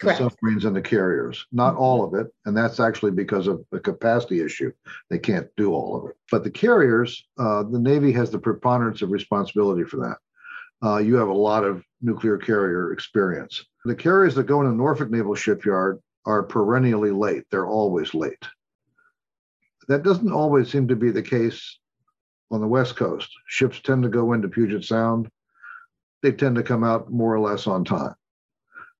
Correct. 0.00 0.18
the 0.18 0.28
submarines 0.28 0.64
and 0.64 0.74
the 0.74 0.82
carriers. 0.82 1.46
Not 1.52 1.74
mm-hmm. 1.74 1.82
all 1.82 2.04
of 2.04 2.14
it, 2.14 2.26
and 2.46 2.56
that's 2.56 2.80
actually 2.80 3.12
because 3.12 3.46
of 3.46 3.64
the 3.70 3.78
capacity 3.78 4.40
issue. 4.40 4.72
They 5.08 5.20
can't 5.20 5.46
do 5.56 5.72
all 5.72 5.96
of 5.96 6.10
it. 6.10 6.16
But 6.32 6.42
the 6.42 6.50
carriers, 6.50 7.24
uh, 7.38 7.62
the 7.62 7.78
Navy 7.78 8.10
has 8.12 8.30
the 8.30 8.40
preponderance 8.40 9.00
of 9.00 9.12
responsibility 9.12 9.84
for 9.84 9.98
that. 9.98 10.16
Uh, 10.84 10.98
you 10.98 11.14
have 11.14 11.28
a 11.28 11.32
lot 11.32 11.62
of 11.62 11.84
nuclear 12.00 12.36
carrier 12.36 12.92
experience. 12.92 13.64
The 13.84 13.94
carriers 13.94 14.34
that 14.34 14.46
go 14.46 14.60
into 14.62 14.72
Norfolk 14.72 15.10
Naval 15.10 15.36
Shipyard 15.36 16.00
are 16.26 16.42
perennially 16.42 17.10
late. 17.10 17.44
They're 17.50 17.66
always 17.66 18.14
late. 18.14 18.44
That 19.88 20.02
doesn't 20.02 20.32
always 20.32 20.70
seem 20.70 20.88
to 20.88 20.96
be 20.96 21.10
the 21.10 21.22
case 21.22 21.78
on 22.50 22.60
the 22.60 22.66
West 22.66 22.96
Coast. 22.96 23.30
Ships 23.46 23.80
tend 23.80 24.02
to 24.02 24.08
go 24.08 24.32
into 24.32 24.48
Puget 24.48 24.84
Sound. 24.84 25.30
They 26.22 26.32
tend 26.32 26.56
to 26.56 26.62
come 26.62 26.84
out 26.84 27.10
more 27.10 27.34
or 27.34 27.40
less 27.40 27.66
on 27.66 27.84
time. 27.84 28.14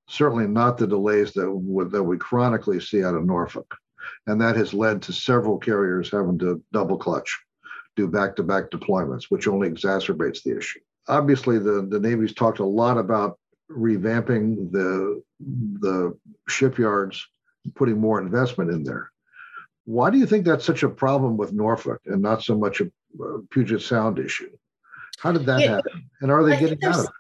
Certainly 0.09 0.49
not 0.49 0.79
the 0.79 0.87
delays 0.87 1.33
that, 1.35 1.89
that 1.91 2.03
we 2.03 2.17
chronically 2.17 2.81
see 2.81 3.05
out 3.05 3.15
of 3.15 3.27
Norfolk. 3.27 3.75
And 4.27 4.41
that 4.41 4.57
has 4.57 4.73
led 4.73 5.03
to 5.03 5.13
several 5.13 5.59
carriers 5.59 6.11
having 6.11 6.39
to 6.39 6.63
double 6.73 6.97
clutch, 6.97 7.39
do 7.97 8.07
back 8.09 8.37
to 8.37 8.43
back 8.43 8.71
deployments, 8.71 9.25
which 9.29 9.49
only 9.49 9.69
exacerbates 9.69 10.43
the 10.43 10.57
issue. 10.57 10.81
Obviously, 11.09 11.59
the, 11.59 11.87
the 11.91 12.01
Navy's 12.01 12.35
talked 12.35 12.59
a 12.59 12.65
lot 12.65 12.97
about 12.97 13.38
revamping 13.71 14.73
the 14.73 15.23
the 15.81 16.17
shipyards, 16.49 17.27
putting 17.75 18.01
more 18.01 18.21
investment 18.21 18.71
in 18.71 18.83
there. 18.85 19.11
Why 19.85 20.11
do 20.11 20.19
you 20.19 20.27
think 20.27 20.45
that's 20.45 20.65
such 20.65 20.83
a 20.83 20.89
problem 20.89 21.37
with 21.37 21.53
Norfolk 21.53 22.01
and 22.07 22.21
not 22.21 22.43
so 22.43 22.57
much 22.57 22.81
a, 22.81 22.91
Puget 23.51 23.81
Sound 23.81 24.19
issue? 24.19 24.51
How 25.19 25.33
did 25.33 25.47
that 25.47 25.61
yeah, 25.61 25.77
happen? 25.77 26.11
And 26.21 26.31
are 26.31 26.45
they 26.45 26.59
getting 26.59 26.83
out 26.85 26.99
of 26.99 27.05
it? 27.07 27.11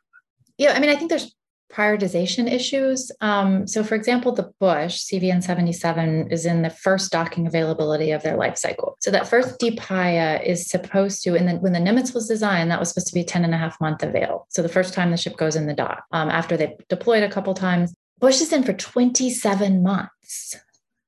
Yeah, 0.58 0.72
I 0.72 0.80
mean, 0.80 0.90
I 0.90 0.96
think 0.96 1.08
there's 1.08 1.34
prioritization 1.72 2.50
issues. 2.50 3.12
Um, 3.20 3.66
so, 3.66 3.84
for 3.84 3.94
example, 3.94 4.32
the 4.32 4.50
Bush 4.58 4.96
CVN 4.96 5.42
77 5.42 6.30
is 6.30 6.46
in 6.46 6.62
the 6.62 6.70
first 6.70 7.12
docking 7.12 7.46
availability 7.46 8.10
of 8.10 8.22
their 8.22 8.36
life 8.36 8.56
cycle. 8.56 8.96
So, 9.00 9.10
that 9.10 9.28
first 9.28 9.58
DPIA 9.60 10.44
is 10.44 10.68
supposed 10.68 11.22
to, 11.24 11.34
and 11.34 11.46
then 11.46 11.60
when 11.60 11.72
the 11.72 11.78
Nimitz 11.78 12.14
was 12.14 12.28
designed, 12.28 12.70
that 12.70 12.80
was 12.80 12.90
supposed 12.90 13.08
to 13.08 13.14
be 13.14 13.24
10 13.24 13.44
and 13.44 13.54
a 13.54 13.58
half 13.58 13.80
month 13.80 14.02
avail. 14.02 14.46
So, 14.50 14.62
the 14.62 14.68
first 14.68 14.94
time 14.94 15.10
the 15.10 15.16
ship 15.16 15.36
goes 15.36 15.56
in 15.56 15.66
the 15.66 15.74
dock 15.74 16.04
um, 16.12 16.30
after 16.30 16.56
they 16.56 16.76
deployed 16.88 17.22
a 17.22 17.30
couple 17.30 17.54
times. 17.54 17.94
Bush 18.18 18.40
is 18.40 18.52
in 18.52 18.64
for 18.64 18.72
27 18.72 19.82
months. 19.82 20.56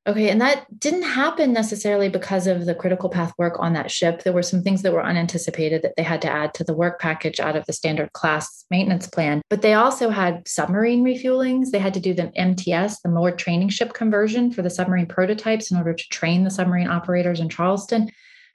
Okay, 0.07 0.31
and 0.31 0.41
that 0.41 0.65
didn't 0.81 1.03
happen 1.03 1.53
necessarily 1.53 2.09
because 2.09 2.47
of 2.47 2.65
the 2.65 2.75
critical 2.75 3.11
path 3.11 3.35
work 3.37 3.57
on 3.59 3.75
that 3.75 3.91
ship. 3.91 4.23
There 4.23 4.33
were 4.33 4.43
some 4.43 4.63
things 4.63 4.81
that 4.81 4.95
were 4.95 5.05
unanticipated 5.05 5.83
that 5.83 5.93
they 5.97 6.03
had 6.03 6.23
to 6.23 6.31
add 6.31 6.55
to 6.55 6.65
the 6.65 6.73
work 6.73 6.99
package 6.99 7.39
out 7.39 7.55
of 7.55 7.67
the 7.67 7.75
standard 7.75 8.15
class 8.15 8.65
maintenance 8.71 9.07
plan. 9.07 9.43
But 9.51 9.61
they 9.61 9.75
also 9.75 10.09
had 10.09 10.49
submarine 10.49 11.05
refuelings. 11.05 11.71
They 11.71 11.79
had 11.79 11.93
to 11.95 12.01
do 12.01 12.15
the 12.15 12.33
MTS, 12.35 13.03
the 13.03 13.11
moored 13.11 13.39
training 13.39 13.69
ship 13.69 13.93
conversion 13.93 14.51
for 14.51 14.63
the 14.63 14.71
submarine 14.71 15.07
prototypes 15.07 15.71
in 15.71 15.77
order 15.77 15.93
to 15.93 16.09
train 16.09 16.45
the 16.45 16.51
submarine 16.51 16.89
operators 16.89 17.39
in 17.39 17.51
Charleston. 17.51 18.11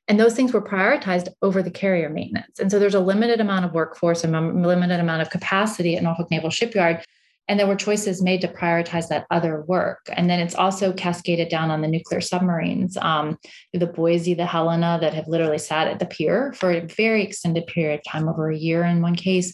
And 0.08 0.20
those 0.20 0.36
things 0.36 0.52
were 0.52 0.62
prioritized 0.62 1.28
over 1.44 1.62
the 1.62 1.72
carrier 1.72 2.10
maintenance. 2.10 2.60
And 2.60 2.72
so 2.72 2.80
there's 2.80 2.96
a 2.96 3.00
limited 3.00 3.40
amount 3.40 3.66
of 3.66 3.74
workforce 3.74 4.24
and 4.24 4.36
a 4.36 4.42
limited 4.42 5.00
amount 5.00 5.22
of 5.22 5.30
capacity 5.30 5.96
at 5.96 6.04
Norfolk 6.04 6.32
Naval 6.32 6.50
Shipyard 6.50 7.06
and 7.48 7.60
there 7.60 7.68
were 7.68 7.76
choices 7.76 8.22
made 8.22 8.42
to 8.42 8.48
prioritize 8.48 9.08
that 9.10 9.28
other 9.30 9.62
work. 9.62 10.10
And 10.14 10.30
then 10.30 10.40
it's 10.40 10.56
also 10.56 10.94
cascaded 10.94 11.50
down 11.50 11.70
on 11.70 11.82
the 11.82 11.88
nuclear 11.88 12.22
submarines 12.22 12.98
um, 12.98 13.38
the 13.74 13.86
boise 13.86 14.34
the 14.34 14.46
helena 14.46 14.98
that 15.02 15.14
have 15.14 15.28
literally 15.28 15.58
sat 15.58 15.88
at 15.88 16.00
the 16.00 16.06
pier 16.06 16.54
for 16.54 16.72
a 16.72 16.82
very 16.82 17.24
extended 17.24 17.68
period 17.68 18.00
of 18.00 18.12
time 18.12 18.28
over 18.28 18.50
a 18.50 18.58
year 18.58 18.84
in 18.84 19.02
one 19.02 19.16
case 19.16 19.54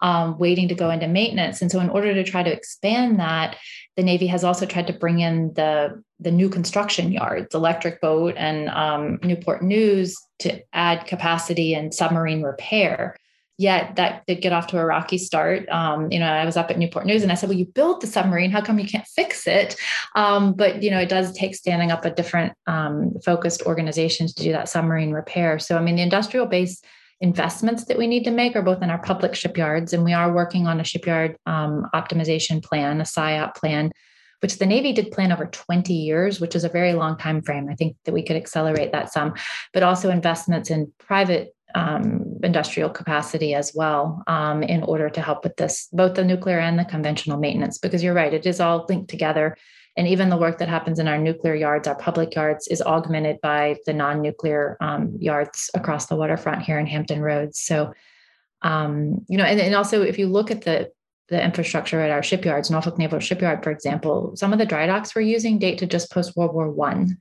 um, 0.00 0.38
waiting 0.38 0.68
to 0.68 0.74
go 0.74 0.90
into 0.90 1.08
maintenance. 1.08 1.60
And 1.60 1.70
so 1.70 1.80
in 1.80 1.90
order 1.90 2.14
to 2.14 2.24
try 2.24 2.42
to 2.42 2.52
expand 2.52 3.18
that 3.18 3.56
the 3.96 4.02
navy 4.02 4.28
has 4.28 4.44
also 4.44 4.64
tried 4.64 4.86
to 4.86 4.92
bring 4.92 5.20
in 5.20 5.52
the 5.54 6.02
the 6.20 6.30
new 6.30 6.48
construction 6.48 7.12
yards 7.12 7.54
electric 7.54 8.00
boat 8.00 8.34
and 8.36 8.68
um, 8.70 9.18
newport 9.22 9.62
news 9.62 10.16
to 10.40 10.60
add 10.72 11.06
capacity 11.06 11.74
and 11.74 11.94
submarine 11.94 12.42
repair 12.42 13.16
yet 13.58 13.96
that 13.96 14.24
did 14.26 14.40
get 14.40 14.52
off 14.52 14.68
to 14.68 14.78
a 14.78 14.86
rocky 14.86 15.18
start. 15.18 15.68
Um, 15.68 16.10
you 16.12 16.20
know, 16.20 16.26
I 16.26 16.44
was 16.44 16.56
up 16.56 16.70
at 16.70 16.78
Newport 16.78 17.04
News 17.04 17.24
and 17.24 17.32
I 17.32 17.34
said, 17.34 17.48
well, 17.48 17.58
you 17.58 17.66
built 17.66 18.00
the 18.00 18.06
submarine. 18.06 18.52
How 18.52 18.62
come 18.62 18.78
you 18.78 18.86
can't 18.86 19.06
fix 19.06 19.46
it? 19.48 19.76
Um, 20.14 20.54
but, 20.54 20.82
you 20.82 20.90
know, 20.90 21.00
it 21.00 21.08
does 21.08 21.32
take 21.32 21.56
standing 21.56 21.90
up 21.90 22.04
a 22.04 22.10
different 22.10 22.54
um, 22.68 23.12
focused 23.24 23.62
organization 23.62 24.28
to 24.28 24.34
do 24.34 24.52
that 24.52 24.68
submarine 24.68 25.10
repair. 25.10 25.58
So, 25.58 25.76
I 25.76 25.82
mean, 25.82 25.96
the 25.96 26.02
industrial 26.02 26.46
base 26.46 26.80
investments 27.20 27.86
that 27.86 27.98
we 27.98 28.06
need 28.06 28.22
to 28.24 28.30
make 28.30 28.54
are 28.54 28.62
both 28.62 28.80
in 28.80 28.90
our 28.90 29.02
public 29.02 29.34
shipyards, 29.34 29.92
and 29.92 30.04
we 30.04 30.12
are 30.12 30.32
working 30.32 30.68
on 30.68 30.80
a 30.80 30.84
shipyard 30.84 31.36
um, 31.46 31.84
optimization 31.92 32.62
plan, 32.62 33.00
a 33.00 33.04
SIOP 33.04 33.56
plan, 33.56 33.90
which 34.40 34.58
the 34.58 34.66
Navy 34.66 34.92
did 34.92 35.10
plan 35.10 35.32
over 35.32 35.46
20 35.46 35.92
years, 35.92 36.40
which 36.40 36.54
is 36.54 36.62
a 36.62 36.68
very 36.68 36.94
long 36.94 37.18
time 37.18 37.42
frame. 37.42 37.68
I 37.68 37.74
think 37.74 37.96
that 38.04 38.14
we 38.14 38.22
could 38.22 38.36
accelerate 38.36 38.92
that 38.92 39.12
some, 39.12 39.34
but 39.72 39.82
also 39.82 40.10
investments 40.10 40.70
in 40.70 40.92
private 40.98 41.56
um, 41.74 42.38
industrial 42.42 42.90
capacity 42.90 43.54
as 43.54 43.72
well 43.74 44.22
um, 44.26 44.62
in 44.62 44.82
order 44.82 45.10
to 45.10 45.20
help 45.20 45.44
with 45.44 45.56
this, 45.56 45.88
both 45.92 46.14
the 46.14 46.24
nuclear 46.24 46.58
and 46.58 46.78
the 46.78 46.84
conventional 46.84 47.38
maintenance, 47.38 47.78
because 47.78 48.02
you're 48.02 48.14
right, 48.14 48.32
it 48.32 48.46
is 48.46 48.60
all 48.60 48.86
linked 48.88 49.10
together. 49.10 49.56
And 49.96 50.06
even 50.06 50.28
the 50.28 50.36
work 50.36 50.58
that 50.58 50.68
happens 50.68 51.00
in 51.00 51.08
our 51.08 51.18
nuclear 51.18 51.56
yards, 51.56 51.88
our 51.88 51.96
public 51.96 52.34
yards, 52.34 52.68
is 52.68 52.80
augmented 52.80 53.40
by 53.40 53.76
the 53.84 53.92
non 53.92 54.22
nuclear 54.22 54.76
um, 54.80 55.16
yards 55.18 55.70
across 55.74 56.06
the 56.06 56.14
waterfront 56.14 56.62
here 56.62 56.78
in 56.78 56.86
Hampton 56.86 57.20
Roads. 57.20 57.58
So, 57.58 57.92
um, 58.62 59.24
you 59.28 59.36
know, 59.36 59.44
and, 59.44 59.60
and 59.60 59.74
also 59.74 60.02
if 60.02 60.18
you 60.18 60.28
look 60.28 60.50
at 60.50 60.62
the 60.62 60.92
the 61.28 61.44
infrastructure 61.44 62.00
at 62.00 62.10
our 62.10 62.22
shipyards, 62.22 62.70
Norfolk 62.70 62.96
Naval 62.96 63.20
Shipyard, 63.20 63.62
for 63.62 63.70
example, 63.70 64.34
some 64.34 64.52
of 64.52 64.58
the 64.58 64.64
dry 64.64 64.86
docks 64.86 65.14
we're 65.14 65.20
using 65.22 65.58
date 65.58 65.78
to 65.78 65.86
just 65.86 66.10
post 66.10 66.36
World 66.36 66.54
War 66.54 66.70
One. 66.70 67.18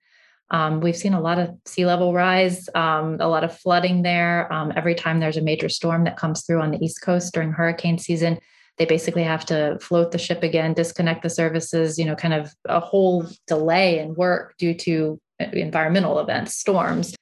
Um, 0.50 0.80
we've 0.80 0.96
seen 0.96 1.14
a 1.14 1.22
lot 1.22 1.40
of 1.40 1.50
sea 1.66 1.86
level 1.86 2.14
rise, 2.14 2.70
um, 2.74 3.18
a 3.20 3.28
lot 3.28 3.44
of 3.44 3.58
flooding 3.58 4.02
there. 4.02 4.52
Um, 4.52 4.72
every 4.76 4.96
time 4.96 5.20
there's 5.20 5.38
a 5.38 5.42
major 5.42 5.70
storm 5.70 6.04
that 6.06 6.18
comes 6.18 6.46
through 6.46 6.62
on 6.62 6.72
the 6.72 6.84
East 6.84 7.02
Coast 7.02 7.34
during 7.34 7.52
hurricane 7.52 7.98
season, 7.98 8.40
they 8.78 8.86
basically 8.86 9.24
have 9.24 9.46
to 9.48 9.78
float 9.82 10.12
the 10.12 10.18
ship 10.18 10.44
again, 10.44 10.74
disconnect 10.74 11.24
the 11.24 11.30
services, 11.30 11.98
you 11.98 12.06
know, 12.06 12.16
kind 12.16 12.34
of 12.34 12.54
a 12.66 12.80
whole 12.80 13.26
delay 13.48 14.00
in 14.00 14.14
work 14.14 14.56
due 14.58 14.74
to 14.76 15.20
uh, 15.42 15.46
environmental 15.54 16.20
events, 16.20 16.56
storms 16.56 17.14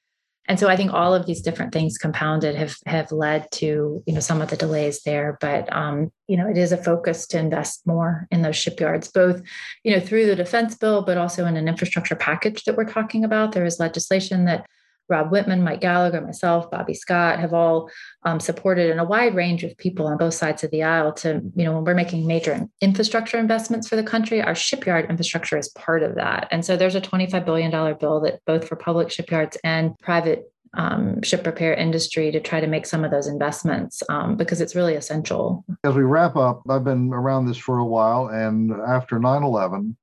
and 0.48 0.60
so 0.60 0.68
I 0.68 0.76
think 0.76 0.92
all 0.92 1.14
of 1.14 1.26
these 1.26 1.40
different 1.40 1.72
things 1.72 1.98
compounded 1.98 2.54
have 2.54 2.76
have 2.86 3.10
led 3.10 3.50
to 3.52 4.02
you 4.06 4.14
know 4.14 4.20
some 4.20 4.40
of 4.40 4.48
the 4.48 4.56
delays 4.56 5.02
there. 5.02 5.38
But 5.40 5.72
um, 5.74 6.12
you 6.28 6.36
know 6.36 6.48
it 6.48 6.56
is 6.56 6.72
a 6.72 6.76
focus 6.76 7.26
to 7.28 7.38
invest 7.38 7.86
more 7.86 8.26
in 8.30 8.42
those 8.42 8.56
shipyards, 8.56 9.10
both 9.10 9.42
you 9.82 9.92
know 9.92 10.00
through 10.00 10.26
the 10.26 10.36
defense 10.36 10.76
bill, 10.76 11.02
but 11.02 11.18
also 11.18 11.46
in 11.46 11.56
an 11.56 11.68
infrastructure 11.68 12.16
package 12.16 12.64
that 12.64 12.76
we're 12.76 12.84
talking 12.84 13.24
about. 13.24 13.52
There 13.52 13.64
is 13.64 13.80
legislation 13.80 14.44
that 14.44 14.66
Rob 15.08 15.30
Wittman, 15.30 15.62
Mike 15.62 15.80
Gallagher, 15.80 16.20
myself, 16.20 16.70
Bobby 16.70 16.94
Scott 16.94 17.38
have 17.38 17.52
all 17.52 17.90
um, 18.24 18.40
supported 18.40 18.90
and 18.90 19.00
a 19.00 19.04
wide 19.04 19.34
range 19.34 19.62
of 19.64 19.76
people 19.76 20.06
on 20.06 20.16
both 20.16 20.34
sides 20.34 20.64
of 20.64 20.70
the 20.70 20.82
aisle 20.82 21.12
to, 21.14 21.40
you 21.54 21.64
know, 21.64 21.74
when 21.74 21.84
we're 21.84 21.94
making 21.94 22.26
major 22.26 22.66
infrastructure 22.80 23.38
investments 23.38 23.88
for 23.88 23.96
the 23.96 24.02
country, 24.02 24.42
our 24.42 24.54
shipyard 24.54 25.08
infrastructure 25.08 25.56
is 25.56 25.68
part 25.70 26.02
of 26.02 26.16
that. 26.16 26.48
And 26.50 26.64
so 26.64 26.76
there's 26.76 26.94
a 26.94 27.00
$25 27.00 27.44
billion 27.44 27.70
bill 27.98 28.20
that 28.20 28.40
both 28.46 28.66
for 28.68 28.76
public 28.76 29.10
shipyards 29.10 29.56
and 29.62 29.96
private 30.00 30.50
um, 30.74 31.22
ship 31.22 31.46
repair 31.46 31.74
industry 31.74 32.30
to 32.30 32.40
try 32.40 32.60
to 32.60 32.66
make 32.66 32.86
some 32.86 33.04
of 33.04 33.10
those 33.10 33.26
investments 33.26 34.02
um, 34.08 34.36
because 34.36 34.60
it's 34.60 34.74
really 34.74 34.94
essential. 34.94 35.64
As 35.84 35.94
we 35.94 36.02
wrap 36.02 36.36
up, 36.36 36.62
I've 36.68 36.84
been 36.84 37.12
around 37.12 37.46
this 37.46 37.56
for 37.56 37.78
a 37.78 37.84
while, 37.84 38.28
and 38.28 38.72
after 38.72 39.18
9 39.18 39.42
11, 39.42 39.96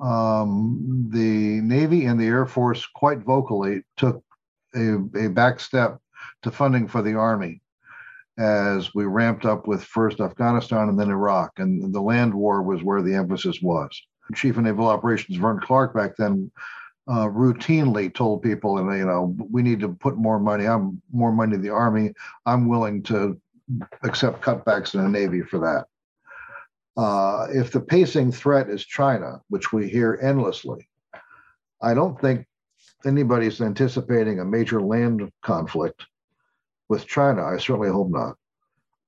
um, 0.00 1.08
the 1.12 1.60
Navy 1.62 2.06
and 2.06 2.18
the 2.18 2.26
Air 2.26 2.46
Force 2.46 2.86
quite 2.94 3.20
vocally 3.20 3.82
took 3.96 4.22
a, 4.74 4.96
a 5.14 5.98
to 6.42 6.50
funding 6.50 6.88
for 6.88 7.02
the 7.02 7.14
Army 7.14 7.60
as 8.38 8.94
we 8.94 9.04
ramped 9.04 9.44
up 9.44 9.66
with 9.66 9.84
first 9.84 10.20
Afghanistan 10.20 10.88
and 10.88 10.98
then 10.98 11.10
Iraq. 11.10 11.58
And 11.58 11.92
the 11.94 12.00
land 12.00 12.34
war 12.34 12.62
was 12.62 12.82
where 12.82 13.02
the 13.02 13.14
emphasis 13.14 13.60
was. 13.60 13.90
Chief 14.34 14.56
of 14.56 14.62
Naval 14.62 14.88
Operations 14.88 15.36
Vern 15.36 15.60
Clark 15.60 15.94
back 15.94 16.16
then 16.16 16.50
uh, 17.08 17.26
routinely 17.26 18.12
told 18.14 18.42
people, 18.42 18.78
and 18.78 18.96
you 18.96 19.04
know, 19.04 19.36
we 19.50 19.62
need 19.62 19.80
to 19.80 19.88
put 19.88 20.16
more 20.16 20.38
money. 20.38 20.66
I'm 20.66 21.02
more 21.12 21.32
money 21.32 21.56
in 21.56 21.62
the 21.62 21.70
Army. 21.70 22.12
I'm 22.46 22.68
willing 22.68 23.02
to 23.04 23.40
accept 24.02 24.42
cutbacks 24.42 24.94
in 24.94 25.02
the 25.02 25.08
Navy 25.08 25.42
for 25.42 25.58
that. 25.58 25.86
Uh, 27.00 27.46
if 27.52 27.72
the 27.72 27.80
pacing 27.80 28.30
threat 28.30 28.68
is 28.68 28.84
China, 28.84 29.40
which 29.48 29.72
we 29.72 29.88
hear 29.88 30.18
endlessly, 30.22 30.88
I 31.82 31.94
don't 31.94 32.20
think 32.20 32.46
anybody's 33.04 33.60
anticipating 33.60 34.40
a 34.40 34.44
major 34.44 34.80
land 34.80 35.30
conflict 35.42 36.04
with 36.88 37.06
China. 37.06 37.44
I 37.44 37.58
certainly 37.58 37.90
hope 37.90 38.10
not. 38.10 38.36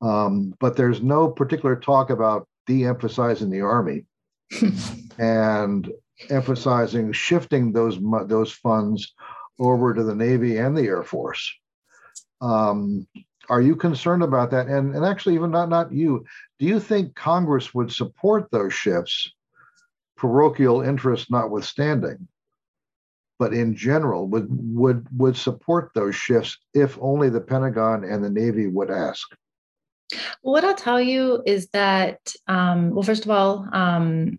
Um, 0.00 0.54
but 0.58 0.76
there's 0.76 1.02
no 1.02 1.28
particular 1.28 1.76
talk 1.76 2.10
about 2.10 2.48
de-emphasizing 2.66 3.50
the 3.50 3.60
army 3.60 4.04
and 5.18 5.90
emphasizing 6.30 7.12
shifting 7.12 7.72
those 7.72 7.98
those 8.26 8.52
funds 8.52 9.14
over 9.58 9.94
to 9.94 10.02
the 10.02 10.14
Navy 10.14 10.56
and 10.58 10.76
the 10.76 10.82
Air 10.82 11.02
Force. 11.02 11.52
Um, 12.40 13.06
are 13.48 13.60
you 13.60 13.76
concerned 13.76 14.22
about 14.22 14.50
that? 14.50 14.66
And 14.66 14.94
and 14.94 15.04
actually, 15.04 15.34
even 15.34 15.50
not 15.50 15.68
not 15.68 15.92
you. 15.92 16.24
Do 16.58 16.66
you 16.66 16.80
think 16.80 17.14
Congress 17.14 17.74
would 17.74 17.92
support 17.92 18.50
those 18.50 18.74
shifts, 18.74 19.30
parochial 20.16 20.82
interest 20.82 21.30
notwithstanding? 21.30 22.28
But 23.38 23.52
in 23.52 23.74
general 23.74 24.26
would 24.28 24.46
would 24.50 25.06
would 25.16 25.36
support 25.36 25.90
those 25.94 26.14
shifts 26.14 26.58
if 26.74 26.98
only 27.00 27.28
the 27.28 27.40
Pentagon 27.40 28.04
and 28.04 28.22
the 28.22 28.30
Navy 28.30 28.66
would 28.66 28.90
ask. 28.90 29.28
What 30.42 30.64
I'll 30.64 30.74
tell 30.74 31.00
you 31.00 31.42
is 31.46 31.68
that, 31.68 32.34
um, 32.46 32.90
well, 32.90 33.02
first 33.02 33.24
of 33.24 33.30
all, 33.30 33.66
um, 33.72 34.38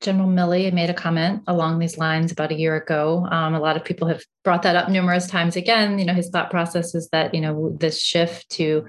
General 0.00 0.28
Milley 0.28 0.72
made 0.72 0.90
a 0.90 0.94
comment 0.94 1.42
along 1.46 1.78
these 1.78 1.96
lines 1.96 2.32
about 2.32 2.50
a 2.50 2.58
year 2.58 2.76
ago. 2.76 3.26
Um, 3.30 3.54
a 3.54 3.60
lot 3.60 3.76
of 3.76 3.84
people 3.84 4.08
have 4.08 4.22
brought 4.42 4.62
that 4.62 4.76
up 4.76 4.88
numerous 4.88 5.28
times 5.28 5.56
again. 5.56 5.98
You 5.98 6.04
know, 6.04 6.12
his 6.12 6.28
thought 6.28 6.50
process 6.50 6.94
is 6.94 7.08
that, 7.12 7.34
you 7.34 7.40
know, 7.40 7.76
this 7.78 8.00
shift 8.00 8.48
to 8.50 8.84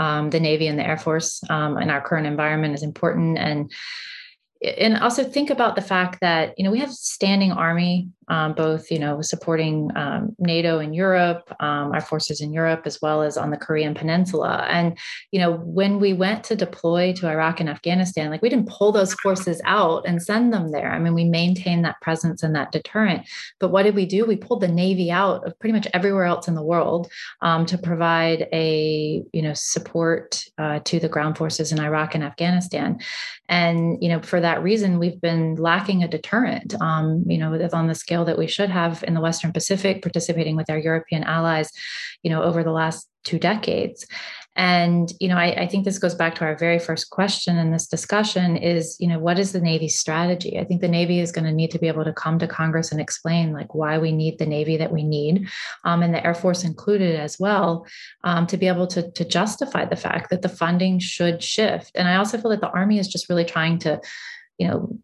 um, 0.00 0.30
the 0.30 0.40
Navy 0.40 0.66
and 0.66 0.78
the 0.78 0.86
Air 0.86 0.98
Force 0.98 1.40
um, 1.50 1.78
in 1.78 1.88
our 1.88 2.00
current 2.00 2.26
environment 2.26 2.74
is 2.74 2.82
important. 2.82 3.38
And 3.38 3.70
and 4.62 4.96
also 4.98 5.24
think 5.24 5.50
about 5.50 5.76
the 5.76 5.82
fact 5.82 6.20
that 6.20 6.54
you 6.56 6.64
know 6.64 6.70
we 6.70 6.78
have 6.78 6.90
a 6.90 6.92
standing 6.92 7.52
army 7.52 8.08
um, 8.28 8.54
both 8.54 8.90
you 8.90 8.98
know 8.98 9.20
supporting 9.22 9.90
um, 9.96 10.34
NATO 10.38 10.78
in 10.78 10.92
Europe, 10.92 11.54
um, 11.60 11.92
our 11.92 12.00
forces 12.00 12.40
in 12.40 12.52
Europe, 12.52 12.82
as 12.84 13.00
well 13.00 13.22
as 13.22 13.36
on 13.36 13.50
the 13.50 13.56
Korean 13.56 13.94
Peninsula. 13.94 14.66
And 14.68 14.98
you 15.30 15.40
know 15.40 15.54
when 15.58 16.00
we 16.00 16.12
went 16.12 16.42
to 16.44 16.56
deploy 16.56 17.12
to 17.14 17.28
Iraq 17.28 17.60
and 17.60 17.68
Afghanistan, 17.68 18.30
like 18.30 18.42
we 18.42 18.48
didn't 18.48 18.68
pull 18.68 18.92
those 18.92 19.14
forces 19.14 19.60
out 19.64 20.04
and 20.06 20.22
send 20.22 20.52
them 20.52 20.72
there. 20.72 20.90
I 20.90 20.98
mean, 20.98 21.14
we 21.14 21.24
maintained 21.24 21.84
that 21.84 22.00
presence 22.00 22.42
and 22.42 22.54
that 22.56 22.72
deterrent. 22.72 23.26
But 23.60 23.68
what 23.68 23.84
did 23.84 23.94
we 23.94 24.06
do? 24.06 24.24
We 24.24 24.36
pulled 24.36 24.60
the 24.60 24.68
Navy 24.68 25.10
out 25.10 25.46
of 25.46 25.58
pretty 25.60 25.72
much 25.72 25.86
everywhere 25.94 26.24
else 26.24 26.48
in 26.48 26.54
the 26.54 26.62
world 26.62 27.10
um, 27.42 27.64
to 27.66 27.78
provide 27.78 28.48
a 28.52 29.22
you 29.32 29.42
know 29.42 29.54
support 29.54 30.44
uh, 30.58 30.80
to 30.80 30.98
the 30.98 31.08
ground 31.08 31.38
forces 31.38 31.70
in 31.70 31.78
Iraq 31.78 32.14
and 32.14 32.24
Afghanistan. 32.24 32.98
And 33.48 34.02
you 34.02 34.08
know 34.08 34.20
for 34.20 34.40
that 34.46 34.62
reason, 34.62 34.98
we've 34.98 35.20
been 35.20 35.54
lacking 35.56 36.02
a 36.02 36.08
deterrent. 36.08 36.74
Um, 36.80 37.24
you 37.26 37.38
know 37.38 37.50
on 37.74 37.88
the 37.88 37.94
scale 37.94 38.16
scale 38.16 38.24
that 38.24 38.38
we 38.38 38.46
should 38.46 38.70
have 38.70 39.04
in 39.06 39.14
the 39.14 39.20
Western 39.20 39.52
Pacific, 39.52 40.00
participating 40.00 40.56
with 40.56 40.70
our 40.70 40.78
European 40.78 41.24
allies, 41.24 41.70
you 42.22 42.30
know, 42.30 42.42
over 42.42 42.62
the 42.62 42.72
last 42.72 43.08
two 43.24 43.38
decades. 43.38 44.06
And, 44.56 45.12
you 45.20 45.28
know, 45.28 45.36
I, 45.36 45.62
I, 45.62 45.66
think 45.66 45.84
this 45.84 45.98
goes 45.98 46.14
back 46.14 46.34
to 46.36 46.44
our 46.44 46.56
very 46.56 46.78
first 46.78 47.10
question 47.10 47.58
in 47.58 47.72
this 47.72 47.86
discussion 47.86 48.56
is, 48.56 48.96
you 48.98 49.06
know, 49.06 49.18
what 49.18 49.38
is 49.38 49.52
the 49.52 49.60
Navy's 49.60 49.98
strategy? 49.98 50.58
I 50.58 50.64
think 50.64 50.80
the 50.80 50.88
Navy 50.88 51.20
is 51.20 51.30
going 51.30 51.44
to 51.44 51.52
need 51.52 51.70
to 51.72 51.78
be 51.78 51.88
able 51.88 52.04
to 52.04 52.12
come 52.12 52.38
to 52.38 52.48
Congress 52.48 52.90
and 52.90 52.98
explain 52.98 53.52
like 53.52 53.74
why 53.74 53.98
we 53.98 54.12
need 54.12 54.38
the 54.38 54.46
Navy 54.46 54.78
that 54.78 54.90
we 54.90 55.02
need, 55.02 55.46
um, 55.84 56.02
and 56.02 56.14
the 56.14 56.24
Air 56.26 56.34
Force 56.34 56.64
included 56.64 57.20
as 57.20 57.38
well, 57.38 57.86
um, 58.24 58.46
to 58.46 58.56
be 58.56 58.66
able 58.66 58.86
to, 58.86 59.10
to 59.10 59.24
justify 59.26 59.84
the 59.84 59.94
fact 59.94 60.30
that 60.30 60.40
the 60.40 60.48
funding 60.48 60.98
should 61.00 61.42
shift. 61.42 61.92
And 61.94 62.08
I 62.08 62.16
also 62.16 62.38
feel 62.38 62.50
that 62.50 62.62
the 62.62 62.70
Army 62.70 62.98
is 62.98 63.08
just 63.08 63.28
really 63.28 63.44
trying 63.44 63.78
to, 63.80 64.00
you 64.56 64.68
know, 64.68 64.98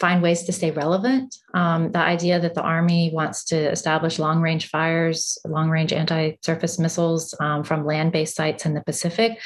find 0.00 0.22
ways 0.22 0.44
to 0.44 0.52
stay 0.52 0.70
relevant. 0.70 1.36
Um, 1.52 1.92
the 1.92 1.98
idea 1.98 2.40
that 2.40 2.54
the 2.54 2.62
Army 2.62 3.10
wants 3.12 3.44
to 3.46 3.56
establish 3.56 4.18
long 4.18 4.40
range 4.40 4.68
fires, 4.68 5.38
long 5.44 5.68
range 5.68 5.92
anti 5.92 6.32
surface 6.42 6.78
missiles 6.78 7.34
um, 7.38 7.62
from 7.62 7.84
land 7.84 8.10
based 8.10 8.34
sites 8.34 8.64
in 8.64 8.72
the 8.72 8.82
Pacific. 8.82 9.38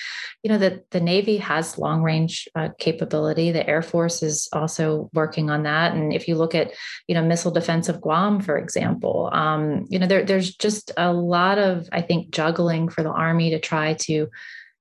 You 0.44 0.50
know, 0.50 0.58
that 0.58 0.88
the 0.92 1.00
Navy 1.00 1.38
has 1.38 1.76
long 1.76 2.02
range 2.02 2.48
uh, 2.54 2.68
capability. 2.78 3.50
The 3.50 3.68
Air 3.68 3.82
Force 3.82 4.22
is 4.22 4.48
also 4.52 5.10
working 5.12 5.50
on 5.50 5.64
that. 5.64 5.94
And 5.94 6.12
if 6.12 6.28
you 6.28 6.36
look 6.36 6.54
at, 6.54 6.70
you 7.08 7.14
know, 7.14 7.22
missile 7.24 7.50
defense 7.50 7.88
of 7.88 8.00
Guam, 8.00 8.40
for 8.40 8.56
example, 8.56 9.30
um, 9.32 9.84
you 9.88 9.98
know, 9.98 10.06
there, 10.06 10.24
there's 10.24 10.54
just 10.54 10.92
a 10.96 11.12
lot 11.12 11.58
of, 11.58 11.88
I 11.90 12.00
think, 12.00 12.30
juggling 12.30 12.88
for 12.88 13.02
the 13.02 13.10
Army 13.10 13.50
to 13.50 13.58
try 13.58 13.94
to 13.94 14.28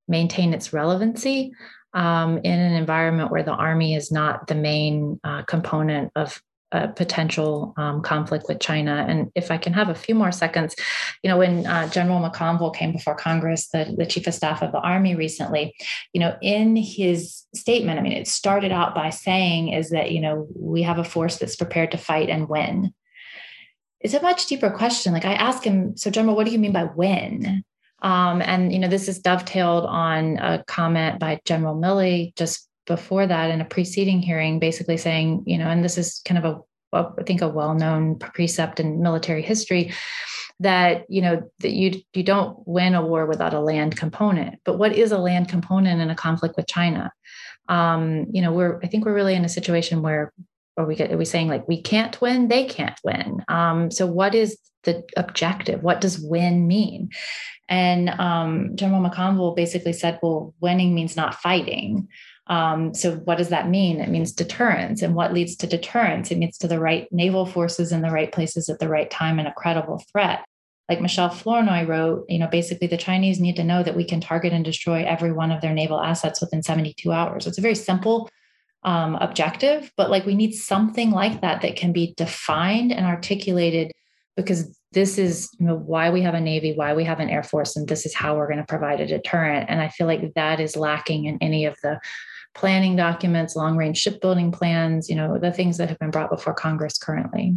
maintain 0.07 0.53
its 0.53 0.71
relevancy 0.71 1.53
um, 1.93 2.37
in 2.39 2.59
an 2.59 2.73
environment 2.73 3.31
where 3.31 3.43
the 3.43 3.51
army 3.51 3.95
is 3.95 4.11
not 4.11 4.47
the 4.47 4.55
main 4.55 5.19
uh, 5.23 5.43
component 5.43 6.11
of 6.15 6.41
a 6.73 6.87
potential 6.87 7.73
um, 7.77 8.01
conflict 8.01 8.45
with 8.47 8.59
China. 8.59 9.05
And 9.07 9.31
if 9.35 9.51
I 9.51 9.57
can 9.57 9.73
have 9.73 9.89
a 9.89 9.95
few 9.95 10.15
more 10.15 10.31
seconds, 10.31 10.75
you 11.21 11.29
know, 11.29 11.37
when 11.37 11.67
uh, 11.67 11.87
General 11.89 12.19
McConville 12.19 12.75
came 12.75 12.91
before 12.91 13.15
Congress, 13.15 13.67
the, 13.67 13.93
the 13.95 14.07
chief 14.07 14.25
of 14.25 14.33
staff 14.33 14.63
of 14.63 14.71
the 14.71 14.79
Army 14.79 15.13
recently, 15.13 15.75
you 16.13 16.19
know, 16.19 16.35
in 16.41 16.75
his 16.75 17.43
statement, 17.53 17.99
I 17.99 18.01
mean, 18.01 18.13
it 18.13 18.27
started 18.27 18.71
out 18.71 18.95
by 18.95 19.11
saying 19.11 19.71
is 19.71 19.91
that, 19.91 20.11
you 20.11 20.19
know, 20.19 20.47
we 20.55 20.81
have 20.81 20.97
a 20.97 21.03
force 21.03 21.37
that's 21.37 21.55
prepared 21.55 21.91
to 21.91 21.97
fight 21.97 22.29
and 22.29 22.49
win. 22.49 22.91
It's 23.99 24.15
a 24.15 24.21
much 24.21 24.47
deeper 24.47 24.71
question. 24.71 25.13
Like 25.13 25.25
I 25.25 25.33
ask 25.33 25.63
him, 25.63 25.95
so 25.95 26.09
General, 26.09 26.35
what 26.35 26.47
do 26.47 26.51
you 26.51 26.59
mean 26.59 26.73
by 26.73 26.85
win? 26.85 27.63
Um, 28.03 28.41
and 28.41 28.71
you 28.71 28.79
know, 28.79 28.89
this 28.89 29.07
is 29.07 29.21
dovetailed 29.21 29.85
on 29.85 30.37
a 30.37 30.63
comment 30.67 31.19
by 31.19 31.39
General 31.45 31.75
Milley 31.75 32.35
just 32.35 32.69
before 32.85 33.25
that 33.25 33.49
in 33.49 33.61
a 33.61 33.65
preceding 33.65 34.21
hearing, 34.21 34.59
basically 34.59 34.97
saying, 34.97 35.43
you 35.47 35.57
know, 35.57 35.67
and 35.67 35.83
this 35.83 35.97
is 35.97 36.21
kind 36.25 36.37
of 36.37 36.45
a 36.45 36.59
I 36.93 37.23
think 37.25 37.41
a 37.41 37.49
well-known 37.49 38.19
precept 38.19 38.79
in 38.79 39.01
military 39.01 39.41
history 39.41 39.93
that 40.59 41.05
you 41.09 41.21
know 41.21 41.41
that 41.61 41.71
you 41.71 42.01
you 42.13 42.23
don't 42.23 42.57
win 42.67 42.93
a 42.93 43.05
war 43.05 43.25
without 43.25 43.53
a 43.53 43.59
land 43.59 43.97
component. 43.97 44.59
But 44.63 44.77
what 44.77 44.95
is 44.95 45.11
a 45.11 45.17
land 45.17 45.49
component 45.49 46.01
in 46.01 46.09
a 46.09 46.15
conflict 46.15 46.55
with 46.55 46.67
China? 46.67 47.11
Um, 47.67 48.27
you 48.31 48.41
know, 48.41 48.51
we're 48.51 48.79
I 48.83 48.87
think 48.87 49.05
we're 49.05 49.15
really 49.15 49.33
in 49.33 49.45
a 49.45 49.49
situation 49.49 50.01
where 50.01 50.31
or 50.77 50.85
we 50.85 50.99
are 50.99 51.17
we 51.17 51.25
saying 51.25 51.47
like 51.47 51.67
we 51.67 51.81
can't 51.81 52.19
win, 52.21 52.47
they 52.47 52.65
can't 52.65 52.99
win. 53.03 53.43
Um, 53.47 53.91
so 53.91 54.05
what 54.05 54.35
is 54.35 54.57
the 54.83 55.03
objective? 55.17 55.83
What 55.83 56.01
does 56.01 56.19
win 56.19 56.67
mean? 56.67 57.09
And 57.69 58.09
um, 58.09 58.75
General 58.75 59.01
McConville 59.01 59.55
basically 59.55 59.93
said, 59.93 60.19
well, 60.21 60.53
winning 60.59 60.93
means 60.93 61.15
not 61.15 61.35
fighting. 61.35 62.07
Um, 62.47 62.93
so 62.93 63.15
what 63.15 63.37
does 63.37 63.49
that 63.49 63.69
mean? 63.69 64.01
It 64.01 64.09
means 64.09 64.33
deterrence. 64.33 65.01
And 65.01 65.15
what 65.15 65.33
leads 65.33 65.55
to 65.57 65.67
deterrence? 65.67 66.29
It 66.29 66.37
means 66.37 66.57
to 66.57 66.67
the 66.67 66.79
right 66.79 67.07
naval 67.11 67.45
forces 67.45 67.91
in 67.91 68.01
the 68.01 68.11
right 68.11 68.31
places 68.31 68.67
at 68.67 68.79
the 68.79 68.89
right 68.89 69.09
time 69.09 69.39
and 69.39 69.47
a 69.47 69.53
credible 69.53 70.03
threat. 70.11 70.43
Like 70.89 70.99
Michelle 70.99 71.29
Flournoy 71.29 71.87
wrote, 71.87 72.25
you 72.27 72.39
know, 72.39 72.47
basically 72.47 72.87
the 72.87 72.97
Chinese 72.97 73.39
need 73.39 73.55
to 73.55 73.63
know 73.63 73.81
that 73.83 73.95
we 73.95 74.03
can 74.03 74.19
target 74.19 74.51
and 74.51 74.65
destroy 74.65 75.05
every 75.05 75.31
one 75.31 75.51
of 75.51 75.61
their 75.61 75.73
naval 75.73 76.01
assets 76.01 76.41
within 76.41 76.61
72 76.61 77.09
hours. 77.09 77.47
It's 77.47 77.57
a 77.57 77.61
very 77.61 77.75
simple 77.75 78.29
um, 78.85 79.15
objective, 79.15 79.91
but 79.97 80.09
like 80.09 80.25
we 80.25 80.35
need 80.35 80.53
something 80.53 81.11
like 81.11 81.41
that 81.41 81.61
that 81.61 81.75
can 81.75 81.93
be 81.93 82.13
defined 82.17 82.91
and 82.91 83.05
articulated 83.05 83.91
because 84.35 84.77
this 84.93 85.17
is 85.17 85.49
you 85.59 85.65
know, 85.65 85.75
why 85.75 86.09
we 86.09 86.21
have 86.21 86.33
a 86.33 86.39
navy 86.39 86.73
why 86.73 86.93
we 86.93 87.03
have 87.03 87.19
an 87.19 87.29
air 87.29 87.43
force 87.43 87.75
and 87.75 87.87
this 87.87 88.05
is 88.05 88.13
how 88.13 88.35
we're 88.35 88.47
going 88.47 88.59
to 88.59 88.65
provide 88.65 88.99
a 88.99 89.07
deterrent 89.07 89.69
and 89.69 89.81
i 89.81 89.89
feel 89.89 90.07
like 90.07 90.33
that 90.35 90.59
is 90.59 90.75
lacking 90.75 91.25
in 91.25 91.37
any 91.41 91.65
of 91.65 91.75
the 91.83 91.99
planning 92.55 92.95
documents 92.95 93.55
long 93.55 93.75
range 93.75 93.97
shipbuilding 93.97 94.51
plans 94.51 95.09
you 95.09 95.15
know 95.15 95.37
the 95.37 95.51
things 95.51 95.77
that 95.77 95.89
have 95.89 95.99
been 95.99 96.11
brought 96.11 96.29
before 96.29 96.53
congress 96.53 96.97
currently 96.97 97.55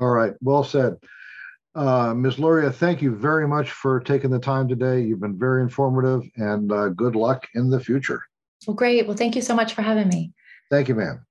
all 0.00 0.10
right 0.10 0.34
well 0.40 0.64
said 0.64 0.94
uh, 1.76 2.14
Ms. 2.14 2.38
Luria, 2.38 2.70
thank 2.70 3.02
you 3.02 3.16
very 3.16 3.48
much 3.48 3.72
for 3.72 3.98
taking 3.98 4.30
the 4.30 4.38
time 4.38 4.68
today. 4.68 5.00
You've 5.00 5.18
been 5.18 5.36
very 5.36 5.60
informative 5.60 6.22
and 6.36 6.70
uh, 6.70 6.90
good 6.90 7.16
luck 7.16 7.48
in 7.56 7.68
the 7.68 7.80
future. 7.80 8.22
Well, 8.66 8.74
great. 8.74 9.06
Well, 9.06 9.16
thank 9.16 9.36
you 9.36 9.42
so 9.42 9.54
much 9.54 9.74
for 9.74 9.82
having 9.82 10.08
me. 10.08 10.32
Thank 10.70 10.88
you, 10.88 10.94
ma'am. 10.94 11.24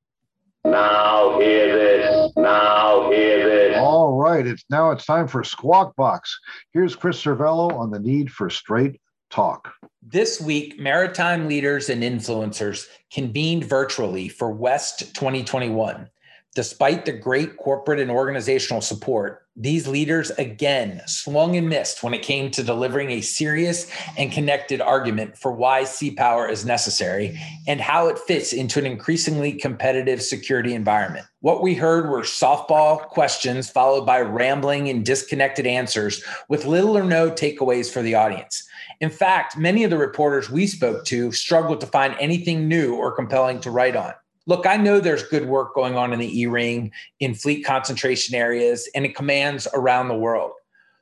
Now 0.65 1.39
hear 1.39 1.77
this. 1.77 2.31
Now 2.37 3.11
hear 3.11 3.49
this. 3.49 3.77
All 3.77 4.17
right. 4.17 4.45
It's 4.45 4.63
now 4.69 4.91
it's 4.91 5.05
time 5.05 5.27
for 5.27 5.43
Squawk 5.43 5.95
Box. 5.95 6.39
Here's 6.71 6.95
Chris 6.95 7.21
Servello 7.21 7.71
on 7.77 7.91
the 7.91 7.99
need 7.99 8.31
for 8.31 8.49
straight 8.49 8.99
talk. 9.29 9.73
This 10.01 10.39
week, 10.39 10.79
maritime 10.79 11.47
leaders 11.47 11.89
and 11.89 12.03
influencers 12.03 12.87
convened 13.11 13.65
virtually 13.65 14.29
for 14.29 14.51
West 14.51 15.13
2021. 15.15 16.09
Despite 16.55 17.05
the 17.05 17.11
great 17.11 17.57
corporate 17.57 17.99
and 17.99 18.11
organizational 18.11 18.81
support, 18.81 19.47
these 19.55 19.87
leaders 19.87 20.29
again 20.31 21.01
swung 21.07 21.55
and 21.55 21.67
missed 21.67 22.03
when 22.03 22.13
it 22.13 22.21
came 22.21 22.51
to 22.51 22.63
delivering 22.63 23.09
a 23.09 23.21
serious 23.21 23.89
and 24.17 24.31
connected 24.31 24.79
argument 24.79 25.35
for 25.35 25.51
why 25.51 25.83
sea 25.83 26.11
power 26.11 26.47
is 26.47 26.63
necessary 26.63 27.39
and 27.67 27.81
how 27.81 28.07
it 28.07 28.19
fits 28.19 28.53
into 28.53 28.77
an 28.77 28.85
increasingly 28.85 29.53
competitive 29.53 30.21
security 30.21 30.75
environment. 30.75 31.25
What 31.39 31.63
we 31.63 31.73
heard 31.73 32.09
were 32.09 32.21
softball 32.21 33.07
questions 33.07 33.67
followed 33.67 34.05
by 34.05 34.21
rambling 34.21 34.89
and 34.89 35.03
disconnected 35.03 35.65
answers 35.65 36.23
with 36.49 36.65
little 36.65 36.95
or 36.95 37.03
no 37.03 37.31
takeaways 37.31 37.91
for 37.91 38.03
the 38.03 38.13
audience. 38.13 38.63
In 39.01 39.09
fact, 39.09 39.57
many 39.57 39.83
of 39.83 39.89
the 39.89 39.97
reporters 39.97 40.51
we 40.51 40.67
spoke 40.67 41.03
to 41.05 41.31
struggled 41.31 41.81
to 41.81 41.87
find 41.87 42.15
anything 42.19 42.67
new 42.67 42.93
or 42.93 43.15
compelling 43.15 43.59
to 43.61 43.71
write 43.71 43.95
on. 43.95 44.13
Look, 44.45 44.65
I 44.65 44.75
know 44.75 44.99
there's 44.99 45.23
good 45.23 45.45
work 45.45 45.73
going 45.73 45.95
on 45.95 46.11
in 46.11 46.19
the 46.19 46.41
E 46.41 46.45
ring, 46.47 46.91
in 47.19 47.33
fleet 47.33 47.63
concentration 47.63 48.35
areas, 48.35 48.89
and 48.93 49.05
in 49.05 49.13
commands 49.13 49.67
around 49.73 50.09
the 50.09 50.17
world. 50.17 50.51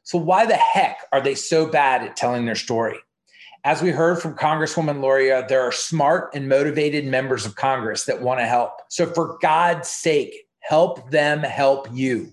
So, 0.04 0.18
why 0.18 0.46
the 0.46 0.56
heck 0.56 0.98
are 1.12 1.22
they 1.22 1.36
so 1.36 1.66
bad 1.66 2.04
at 2.04 2.16
telling 2.16 2.46
their 2.46 2.56
story? 2.56 2.98
As 3.64 3.82
we 3.82 3.92
heard 3.92 4.20
from 4.20 4.36
Congresswoman 4.36 5.02
Luria, 5.02 5.46
there 5.48 5.62
are 5.62 5.72
smart 5.72 6.34
and 6.36 6.50
motivated 6.50 7.06
members 7.06 7.46
of 7.46 7.56
Congress 7.56 8.06
that 8.06 8.22
want 8.22 8.40
to 8.40 8.46
help. 8.46 8.74
So, 8.90 9.08
for 9.08 9.38
God's 9.42 9.90
sake, 9.90 10.48
help 10.60 11.10
them 11.10 11.40
help 11.40 11.88
you. 11.92 12.32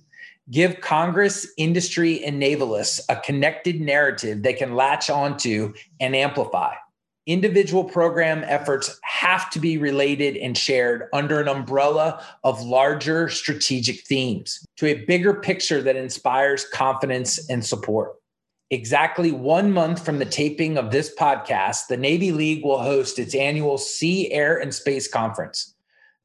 Give 0.51 0.81
Congress, 0.81 1.47
industry, 1.57 2.25
and 2.25 2.39
navalists 2.39 3.01
a 3.09 3.17
connected 3.17 3.81
narrative 3.81 4.43
they 4.43 4.55
can 4.55 4.75
latch 4.75 5.09
onto 5.09 5.75
and 6.01 6.15
amplify 6.15 6.75
individual 7.29 7.85
program 7.85 8.43
efforts 8.47 8.99
have 9.05 9.51
to 9.51 9.61
be 9.61 9.77
related 9.77 10.37
and 10.39 10.57
shared 10.57 11.09
under 11.13 11.41
an 11.41 11.47
umbrella 11.47 12.25
of 12.43 12.63
larger 12.63 13.29
strategic 13.29 14.01
themes 14.07 14.65
to 14.79 14.87
a 14.87 15.05
bigger 15.05 15.35
picture 15.35 15.83
that 15.83 15.95
inspires 15.95 16.65
confidence 16.73 17.49
and 17.51 17.65
support. 17.65 18.15
Exactly 18.71 19.31
one 19.31 19.71
month 19.73 20.05
from 20.05 20.19
the 20.19 20.25
taping 20.25 20.79
of 20.79 20.91
this 20.91 21.15
podcast, 21.15 21.87
the 21.89 21.97
Navy 21.97 22.33
League 22.33 22.65
will 22.65 22.83
host 22.83 23.19
its 23.19 23.35
annual 23.35 23.79
Sea, 23.79 24.33
Air, 24.33 24.59
and 24.59 24.75
Space 24.75 25.07
Conference. 25.07 25.75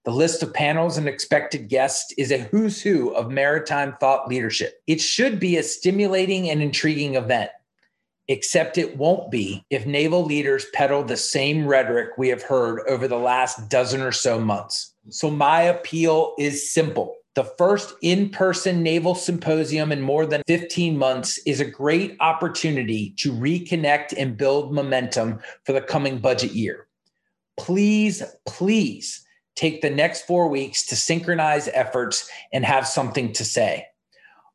The 0.06 0.12
list 0.12 0.44
of 0.44 0.54
panels 0.54 0.98
and 0.98 1.08
expected 1.08 1.70
guests 1.70 2.14
is 2.18 2.32
a 2.32 2.40
who's 2.40 2.82
who 2.82 3.12
of 3.12 3.32
maritime 3.32 3.96
thought 4.00 4.28
leadership. 4.28 4.82
It 4.88 5.00
should 5.00 5.40
be 5.40 5.58
a 5.58 5.64
stimulating 5.64 6.50
and 6.50 6.62
intriguing 6.62 7.16
event 7.16 7.52
except 8.34 8.80
it 8.80 8.98
won't 8.98 9.30
be 9.30 9.64
if 9.70 9.86
naval 9.86 10.26
leaders 10.26 10.66
peddle 10.74 11.04
the 11.04 11.16
same 11.16 11.68
rhetoric 11.68 12.18
we 12.18 12.30
have 12.30 12.42
heard 12.42 12.82
over 12.90 13.08
the 13.08 13.20
last 13.20 13.70
dozen 13.70 14.02
or 14.02 14.12
so 14.12 14.40
months. 14.40 14.96
So, 15.10 15.30
my 15.30 15.62
appeal 15.62 16.34
is 16.40 16.74
simple 16.74 17.16
The 17.36 17.44
first 17.44 17.94
in 18.02 18.30
person 18.30 18.82
naval 18.82 19.14
symposium 19.14 19.92
in 19.92 20.02
more 20.02 20.26
than 20.26 20.42
15 20.48 20.98
months 20.98 21.38
is 21.46 21.60
a 21.60 21.66
great 21.66 22.18
opportunity 22.22 23.14
to 23.18 23.32
reconnect 23.32 24.16
and 24.18 24.36
build 24.36 24.74
momentum 24.74 25.40
for 25.64 25.74
the 25.74 25.82
coming 25.82 26.18
budget 26.18 26.54
year. 26.54 26.88
Please, 27.58 28.24
please 28.48 29.24
take 29.56 29.84
the 29.84 29.92
next 29.92 30.26
four 30.26 30.48
weeks 30.48 30.88
to 30.88 30.96
synchronize 30.96 31.68
efforts 31.68 32.28
and 32.52 32.66
have 32.66 32.88
something 32.88 33.32
to 33.34 33.46
say. 33.46 33.86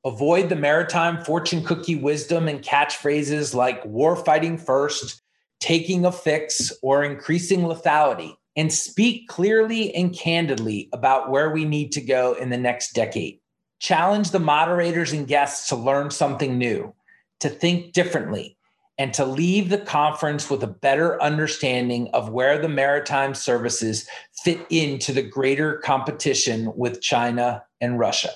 Avoid 0.08 0.48
the 0.48 0.56
maritime 0.56 1.22
fortune 1.22 1.62
cookie 1.62 1.94
wisdom 1.94 2.48
and 2.48 2.62
catchphrases 2.62 3.52
like 3.52 3.84
war 3.84 4.16
fighting 4.16 4.56
first, 4.56 5.20
taking 5.60 6.06
a 6.06 6.10
fix, 6.10 6.72
or 6.80 7.04
increasing 7.04 7.60
lethality 7.60 8.34
and 8.56 8.72
speak 8.72 9.28
clearly 9.28 9.94
and 9.94 10.16
candidly 10.16 10.88
about 10.94 11.30
where 11.30 11.50
we 11.50 11.66
need 11.66 11.92
to 11.92 12.00
go 12.00 12.32
in 12.32 12.48
the 12.48 12.56
next 12.56 12.94
decade. 12.94 13.38
Challenge 13.80 14.30
the 14.30 14.38
moderators 14.38 15.12
and 15.12 15.28
guests 15.28 15.68
to 15.68 15.76
learn 15.76 16.10
something 16.10 16.56
new, 16.56 16.94
to 17.40 17.50
think 17.50 17.92
differently, 17.92 18.56
and 18.96 19.12
to 19.12 19.26
leave 19.26 19.68
the 19.68 19.76
conference 19.76 20.48
with 20.48 20.62
a 20.62 20.66
better 20.66 21.22
understanding 21.22 22.08
of 22.14 22.30
where 22.30 22.56
the 22.58 22.66
maritime 22.66 23.34
services 23.34 24.08
fit 24.42 24.66
into 24.70 25.12
the 25.12 25.20
greater 25.22 25.76
competition 25.80 26.72
with 26.74 27.02
China 27.02 27.62
and 27.82 27.98
Russia. 27.98 28.30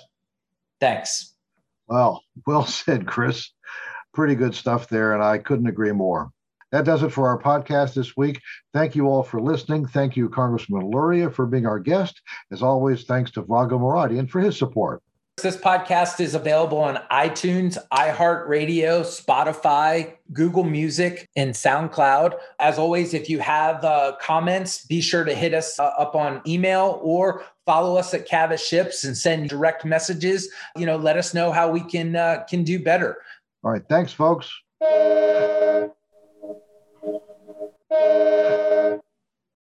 Thanks. 0.78 1.31
Well, 1.92 2.22
well 2.46 2.64
said, 2.64 3.06
Chris. 3.06 3.50
Pretty 4.14 4.34
good 4.34 4.54
stuff 4.54 4.88
there, 4.88 5.12
and 5.12 5.22
I 5.22 5.38
couldn't 5.38 5.66
agree 5.66 5.92
more. 5.92 6.30
That 6.70 6.86
does 6.86 7.02
it 7.02 7.10
for 7.12 7.28
our 7.28 7.38
podcast 7.38 7.92
this 7.92 8.16
week. 8.16 8.40
Thank 8.72 8.96
you 8.96 9.08
all 9.08 9.22
for 9.22 9.42
listening. 9.42 9.86
Thank 9.86 10.16
you, 10.16 10.30
Congressman 10.30 10.90
Luria, 10.90 11.30
for 11.30 11.44
being 11.44 11.66
our 11.66 11.78
guest. 11.78 12.20
As 12.50 12.62
always, 12.62 13.04
thanks 13.04 13.30
to 13.32 13.42
Vago 13.42 13.78
Muradian 13.78 14.28
for 14.28 14.40
his 14.40 14.56
support. 14.58 15.02
This 15.38 15.56
podcast 15.56 16.20
is 16.20 16.34
available 16.34 16.78
on 16.78 17.02
iTunes, 17.10 17.78
iHeartRadio, 17.90 19.00
Spotify, 19.00 20.14
Google 20.32 20.62
Music, 20.62 21.28
and 21.34 21.54
SoundCloud. 21.54 22.34
As 22.60 22.78
always, 22.78 23.14
if 23.14 23.30
you 23.30 23.38
have 23.38 23.82
uh, 23.82 24.14
comments, 24.20 24.84
be 24.86 25.00
sure 25.00 25.24
to 25.24 25.34
hit 25.34 25.54
us 25.54 25.80
uh, 25.80 25.84
up 25.98 26.14
on 26.14 26.42
email 26.46 27.00
or 27.02 27.44
follow 27.64 27.96
us 27.96 28.12
at 28.12 28.28
Cavas 28.28 28.64
Ships 28.64 29.04
and 29.04 29.16
send 29.16 29.48
direct 29.48 29.86
messages. 29.86 30.48
You 30.76 30.84
know, 30.84 30.96
let 30.96 31.16
us 31.16 31.32
know 31.32 31.50
how 31.50 31.70
we 31.70 31.80
can 31.80 32.14
uh, 32.14 32.44
can 32.48 32.62
do 32.62 32.78
better. 32.78 33.16
All 33.64 33.72
right, 33.72 33.82
thanks, 33.88 34.12
folks. 34.12 34.52